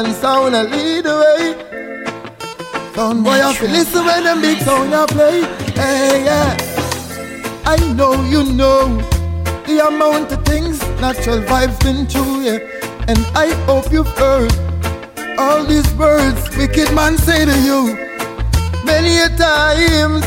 Champion 0.04 0.22
sound 0.22 0.56
I 0.56 0.64
lead 0.64 1.06
the 1.06 1.16
way. 1.24 2.94
Sound 2.94 3.24
boy, 3.24 3.32
I 3.32 3.54
feel 3.54 3.70
listen 3.70 4.06
when 4.06 4.24
them 4.26 4.42
big 4.42 4.60
sound 4.60 4.94
I 4.94 5.06
play. 5.06 5.42
Hey, 5.74 6.26
yeah. 6.26 6.58
I 7.66 7.78
know 7.94 8.22
you 8.24 8.44
know 8.44 8.98
the 9.66 9.88
amount 9.88 10.32
of 10.34 10.44
things 10.44 10.82
natural 11.00 11.40
vibes 11.40 11.80
been 11.84 12.06
through, 12.06 12.42
yeah. 12.42 12.60
And 13.08 13.20
I 13.34 13.54
hope 13.66 13.94
you've 13.94 14.14
heard 14.18 14.54
all 15.38 15.64
these 15.64 15.90
words 15.96 16.58
wicked 16.58 16.94
man 16.94 17.18
say 17.18 17.46
to 17.46 17.58
you 17.62 17.96
many 18.84 19.20
a 19.20 19.30
times. 19.38 20.26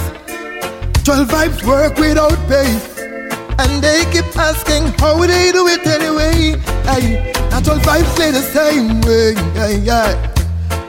12 1.05 1.29
vibes 1.29 1.63
work 1.67 1.99
without 1.99 2.39
pay. 2.49 2.81
And 3.59 3.83
they 3.83 4.05
keep 4.11 4.37
asking 4.37 4.85
how 5.01 5.19
they 5.27 5.53
do 5.53 5.67
it 5.69 5.87
anyway. 5.87 6.57
Hey, 6.89 7.36
natural 7.57 7.79
vibes 7.79 8.15
play 8.17 8.31
the 8.31 8.43
same 8.43 9.01
way. 9.09 9.33
Yeah, 9.57 9.89
yeah. 9.89 10.33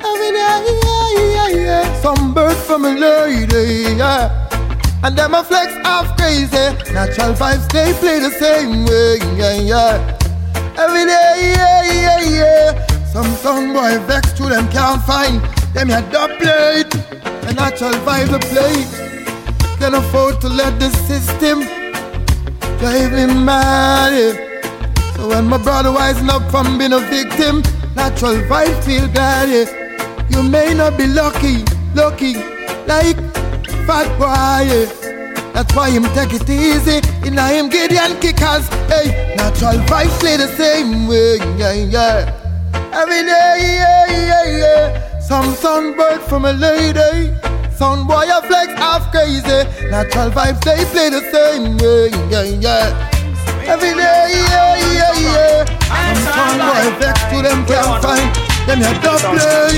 Every 0.04 0.32
day, 0.36 0.58
yeah, 0.84 1.08
yeah, 1.36 1.66
yeah. 1.66 2.02
Some 2.02 2.34
bird 2.34 2.58
from 2.58 2.84
a 2.84 2.94
lady, 2.94 3.96
yeah. 3.96 4.50
And 5.02 5.18
them 5.18 5.34
a 5.34 5.46
flex 5.46 5.72
off 5.86 6.18
crazy. 6.18 6.68
Natural 6.92 7.32
vibes 7.40 7.72
they 7.72 7.94
play 8.02 8.20
the 8.20 8.32
same 8.32 8.84
way, 8.86 9.16
yeah, 9.40 9.56
yeah. 9.72 10.18
Every 10.78 11.06
day, 11.06 11.54
yeah, 11.56 11.84
yeah, 12.04 12.22
yeah. 12.38 12.88
Some 13.14 13.32
song 13.44 13.72
boy 13.72 13.98
vex 14.00 14.34
to 14.34 14.44
them 14.50 14.68
can't 14.70 15.02
find 15.04 15.40
them 15.74 15.90
a 15.90 16.02
dub 16.12 16.32
plate. 16.38 16.92
The 17.46 17.54
natural 17.56 17.96
vibe 18.04 18.30
to 18.36 18.40
play. 18.52 18.76
Can't 19.80 19.96
afford 19.96 20.42
to 20.42 20.50
let 20.50 20.78
the 20.82 20.90
system 21.08 21.62
drive 22.80 23.14
me 23.14 23.26
mad. 23.46 24.12
Yeah. 24.12 24.47
So 25.18 25.28
when 25.30 25.48
my 25.48 25.58
brother 25.58 25.90
wising 25.90 26.30
up 26.30 26.44
from 26.52 26.78
being 26.78 26.94
a 26.94 27.00
victim, 27.00 27.64
natural 27.96 28.36
vibe 28.46 28.84
feel 28.86 29.08
glad. 29.08 29.50
Yeah. 29.50 29.66
You 30.30 30.44
may 30.44 30.76
not 30.76 30.96
be 30.96 31.08
lucky, 31.08 31.66
lucky 31.96 32.36
like 32.86 33.18
fat 33.88 34.08
boy. 34.20 34.70
Yeah. 34.70 35.54
That's 35.54 35.74
why 35.76 35.90
him 35.90 36.04
take 36.14 36.34
it 36.34 36.48
easy. 36.48 37.02
In 37.28 37.36
a 37.40 37.48
him 37.50 37.68
Gideon 37.68 38.14
kickers. 38.22 38.68
Hey, 38.94 39.34
natural 39.36 39.82
vibe 39.90 40.14
play 40.20 40.38
the 40.38 40.50
same 40.56 41.08
way. 41.08 41.38
Yeah, 41.58 41.74
yeah. 41.74 42.34
Every 42.94 43.24
day, 43.24 43.58
yeah, 43.82 44.06
yeah, 44.30 44.58
yeah. 44.62 45.20
Some 45.20 45.56
sunbird 45.56 46.22
from 46.30 46.46
a 46.46 46.54
lady. 46.54 47.34
Sound 47.76 48.08
boy 48.08 48.26
a 48.30 48.40
flex 48.44 48.72
half 48.74 49.10
crazy. 49.10 49.90
Natural 49.90 50.30
vibes 50.30 50.64
they 50.64 50.86
play 50.94 51.10
the 51.10 51.22
same 51.32 51.76
way. 51.78 52.10
Yeah, 52.30 52.44
yeah. 52.44 53.17
Every 53.68 53.92
day, 53.92 54.32
yeah, 54.48 54.80
yeah, 54.96 55.12
yeah. 55.28 55.68
Some 55.92 56.24
sound 56.24 56.56
boy 56.64 56.88
vex 57.04 57.20
to 57.28 57.38
them 57.44 57.68
can't 57.68 58.00
find. 58.00 58.32
Them 58.64 58.80
a 58.80 58.96
dub 59.04 59.20
play. 59.36 59.76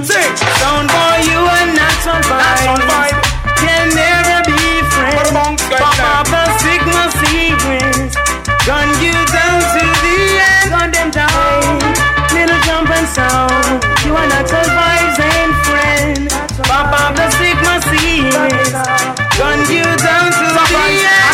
Sing. 0.00 0.32
Sound 0.56 0.88
boy, 0.88 1.16
you 1.28 1.36
are 1.36 1.68
natural 1.68 2.24
vibe. 2.24 3.12
Can 3.60 3.92
never 3.92 4.48
be 4.48 4.80
friends. 4.88 5.60
Pop 5.76 6.00
up 6.00 6.32
a 6.32 6.48
Sigma 6.64 7.12
secret. 7.20 8.16
Gun 8.64 8.88
you 9.04 9.12
down 9.36 9.60
to 9.60 9.84
the 10.00 10.16
end. 10.40 10.72
Gun 10.72 10.88
them 10.88 11.10
down. 11.12 11.76
Little 12.32 12.56
jump 12.64 12.88
and 12.88 13.04
sound. 13.04 13.84
You 14.08 14.16
are 14.16 14.28
natural 14.32 14.64
vibes 14.64 15.20
and 15.20 15.52
friend. 15.68 16.32
Pop 16.64 16.88
up 16.88 17.12
the 17.20 17.28
Sigma 17.36 17.84
secret. 17.84 18.72
Gun 19.36 19.60
you 19.68 19.84
down 20.00 20.32
to 20.32 20.46
the 20.56 20.80
end. 20.80 21.33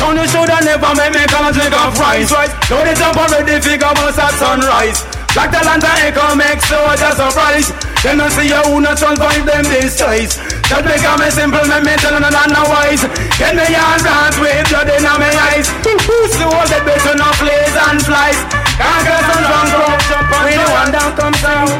Don't 0.00 0.16
you 0.16 0.24
shoulda 0.26 0.58
never 0.64 0.96
make 0.96 1.12
me 1.12 1.22
come 1.28 1.46
and 1.46 1.54
drink 1.54 1.76
a 1.76 1.92
fries 1.92 2.32
right? 2.32 2.48
Don't 2.72 2.88
you 2.88 2.96
jump 2.96 3.20
already 3.20 3.60
figure 3.60 3.92
bus 3.92 4.16
at 4.16 4.32
sunrise 4.40 5.04
Like 5.36 5.52
the 5.52 5.60
land 5.60 5.84
echo 5.84 6.32
make 6.34 6.64
soldier 6.64 7.12
surprise 7.12 7.68
Them 8.00 8.16
not 8.16 8.32
see 8.32 8.48
you 8.48 8.64
who 8.64 8.80
not 8.80 8.96
transform 8.96 9.44
them 9.44 9.64
this 9.68 10.00
choice 10.00 10.40
That 10.72 10.88
make 10.88 11.04
me 11.04 11.28
simple, 11.28 11.62
make 11.68 11.84
me 11.84 11.94
tell 12.00 12.16
none 12.16 12.32
and 12.32 12.50
no 12.50 12.64
wise 12.72 13.04
Get 13.36 13.52
me 13.52 13.68
yarn 13.68 14.00
dance 14.00 14.40
with 14.40 14.64
blood 14.72 14.88
in 14.88 15.04
my 15.04 15.30
eyes 15.52 15.68
So 15.84 16.48
all 16.48 16.64
the 16.64 16.80
better 16.88 17.14
no 17.20 17.28
flays 17.36 17.76
and 17.76 18.00
flies 18.00 18.40
Can't 18.80 19.04
get 19.04 19.20
some 19.28 19.44
drunk 19.44 19.76
up 19.76 20.00
We 20.48 20.56
the 20.56 20.66
one 20.72 20.90
down 20.90 21.12
come 21.16 21.34
sound. 21.34 21.70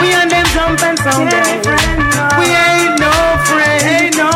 We 0.00 0.12
and 0.12 0.30
them 0.30 0.46
jump 0.54 0.82
and 0.82 0.98
sound. 0.98 1.30
We 2.38 2.46
ain't 2.50 2.98
no 2.98 3.12
friend. 3.46 3.82
Ain't 3.86 4.16
no 4.16 4.30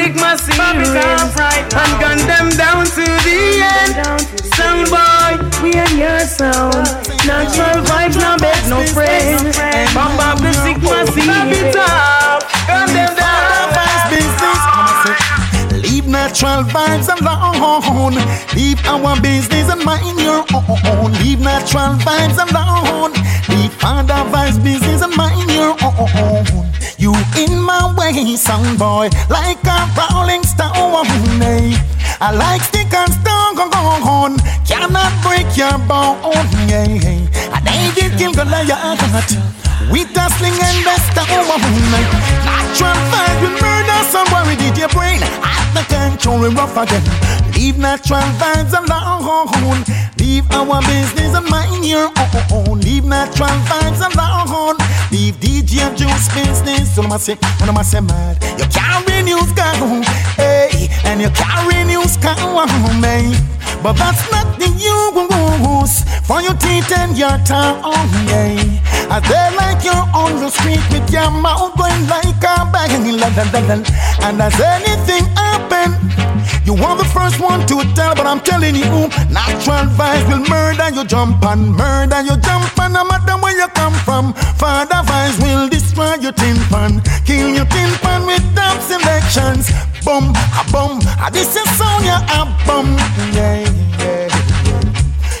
My 0.00 0.34
Sigma 0.34 0.72
and 0.72 2.00
gun 2.00 2.16
them 2.26 2.48
down 2.56 2.86
to 2.86 3.04
the 3.04 3.60
end. 3.60 4.00
Sound 4.56 4.88
boy, 4.88 5.36
we 5.62 5.74
and 5.74 5.92
your 5.92 6.20
sound. 6.20 6.72
Natural 7.26 7.84
vibes, 7.84 8.16
no 8.16 8.38
beg, 8.38 8.66
no 8.70 8.82
friend. 8.94 9.54
Pop 9.92 10.18
up 10.18 10.38
the 10.40 10.54
Sigma 10.64 11.04
series. 11.12 11.74
Gun 12.66 12.88
them 12.94 13.14
down. 13.14 13.40
Leave 15.82 16.06
natural 16.06 16.64
vibes 16.64 17.08
alone. 17.20 18.14
Leave 18.54 18.80
our 18.86 19.20
business 19.20 19.68
and 19.70 19.84
mind 19.84 20.18
your 20.18 20.46
own. 20.54 21.12
Leave 21.20 21.40
natural 21.40 21.94
vibes 22.00 22.38
alone. 22.40 23.12
Leave 23.50 23.76
other 23.84 24.24
vibes 24.32 24.62
business 24.64 25.02
and 25.02 25.14
mind 25.14 25.50
your 25.50 25.76
own. 25.82 26.70
You 26.96 27.14
in 27.36 27.60
my 27.62 27.94
way, 27.96 28.36
sound 28.36 28.78
boy, 28.78 29.08
like 29.30 29.59
rolling 30.00 30.42
stone. 30.44 31.42
eh. 31.42 31.76
I 32.20 32.32
like 32.32 32.62
stick 32.62 32.92
and 32.92 33.12
stone, 33.12 33.56
cannot 34.66 35.12
break 35.22 35.48
your 35.56 35.76
bone. 35.88 36.18
On 36.24 36.46
yeah. 36.68 36.86
I 37.52 37.60
David 37.64 38.18
kill 38.18 38.32
Goliath 38.32 39.00
with 39.90 40.16
a 40.16 40.26
sling 40.36 40.58
and 40.60 40.86
a 40.86 40.96
stone. 41.08 41.48
Natural 42.44 42.96
vibe 43.10 43.40
will 43.42 43.56
murder 43.60 44.00
somebody 44.10 44.56
did 44.56 44.78
your 44.78 44.88
brain. 44.90 45.20
At 45.42 45.64
the 45.74 45.82
control, 45.88 46.48
rough 46.50 46.76
again. 46.76 47.49
Leave 47.60 47.76
natural 47.76 48.24
vibes 48.40 48.72
alone. 48.72 49.84
Leave 50.16 50.50
our 50.50 50.80
business 50.80 51.36
and 51.36 51.46
mind 51.50 51.84
your 51.84 52.10
own. 52.50 52.80
Leave 52.80 53.04
natural 53.04 53.52
vibes 53.68 54.00
alone. 54.00 54.78
Leave 55.12 55.36
DJ 55.36 55.94
Juice 55.94 56.32
business. 56.32 56.94
So 56.94 57.02
I'm 57.02 57.18
say, 57.18 57.36
when 57.60 57.68
I'm 57.68 57.84
say 57.84 58.00
mad, 58.00 58.40
you 58.58 58.64
carry 58.72 59.20
news 59.22 59.52
go, 59.52 59.68
hey, 60.40 60.88
and 61.04 61.20
you 61.20 61.28
carry 61.36 61.84
news 61.84 62.16
go, 62.16 62.32
man. 62.96 63.36
But 63.82 63.92
that's 63.92 64.24
not 64.32 64.58
the 64.58 64.68
use 64.80 66.00
for 66.24 66.40
your 66.40 66.54
teeth 66.54 66.90
and 66.96 67.12
your 67.18 67.36
tongue, 67.44 67.84
yeah. 68.24 68.56
As 69.12 69.22
they 69.28 69.56
like 69.60 69.84
you 69.84 69.92
on 70.16 70.40
the 70.40 70.48
street 70.48 70.80
with 70.88 71.12
your 71.12 71.30
mouth 71.30 71.76
going 71.76 72.08
like 72.08 72.40
a 72.40 72.64
bag 72.72 72.90
in 72.96 73.20
London. 73.20 73.84
And 74.24 74.40
as 74.40 74.58
anything 74.58 75.28
happen, 75.36 76.39
you 76.64 76.74
are 76.74 76.96
the 76.96 77.04
first 77.04 77.40
one 77.40 77.66
to 77.66 77.82
tell, 77.94 78.14
but 78.14 78.26
I'm 78.26 78.40
telling 78.40 78.74
you, 78.74 79.08
natural 79.30 79.86
vibes 79.98 80.26
will 80.28 80.44
murder 80.48 80.90
you, 80.94 81.04
jump 81.04 81.42
and 81.44 81.72
murder 81.74 82.20
you, 82.22 82.36
jump 82.38 82.78
and 82.78 82.94
no 82.94 83.04
matter 83.04 83.36
where 83.42 83.56
you 83.56 83.68
come 83.74 83.94
from. 84.04 84.32
Father 84.58 85.02
vibes 85.08 85.40
will 85.42 85.68
destroy 85.68 86.14
your 86.16 86.32
tin 86.32 86.56
pan, 86.70 87.00
kill 87.24 87.48
your 87.54 87.66
tin 87.66 87.90
pan 88.02 88.26
with 88.26 88.44
dumb 88.54 88.78
selections. 88.80 89.70
Boom, 90.04 90.32
a 90.56 90.62
boom, 90.72 91.00
a 91.24 91.30
this 91.32 91.54
is 91.56 91.68
sound 91.76 92.04
you 92.04 92.16
a 92.16 92.40
boom, 92.66 92.96
yeah, 93.34 93.68
yeah. 93.98 94.28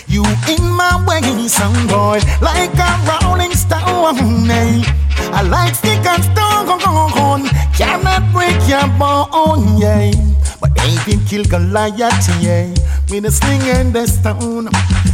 You 0.06 0.24
in 0.48 0.64
my 0.74 1.02
way, 1.06 1.48
sound 1.48 1.88
boy, 1.88 2.20
like 2.40 2.74
a 2.74 2.90
rolling 3.22 3.54
stone. 3.54 4.50
eh. 4.50 5.09
I 5.32 5.42
like 5.42 5.74
stick 5.74 6.04
and 6.06 6.22
stone, 6.24 7.48
cannot 7.76 8.22
break 8.32 8.56
your 8.68 8.86
bone, 8.98 9.78
yeah. 9.78 10.12
But 10.60 10.74
David 10.74 11.26
kill 11.26 11.44
Goliath, 11.44 12.28
yeah, 12.42 12.68
with 13.10 13.24
a 13.24 13.30
sling 13.30 13.62
and 13.62 13.96
a 13.96 14.06
stone. 14.06 14.68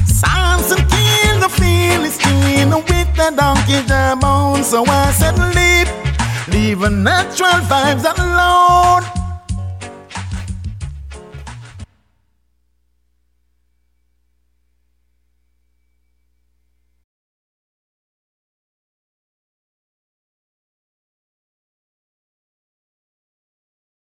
Samson 0.06 0.78
kill 0.78 1.36
the 1.40 1.48
Philistine 1.48 2.70
with 2.70 3.10
the 3.16 3.32
donkey 3.36 3.86
jawbone. 3.86 4.64
So 4.64 4.84
I 4.86 5.12
said, 5.12 5.36
leave, 5.54 5.90
leave 6.48 6.82
a 6.82 6.90
natural 6.90 7.60
vibes 7.70 8.04
alone. 8.16 9.15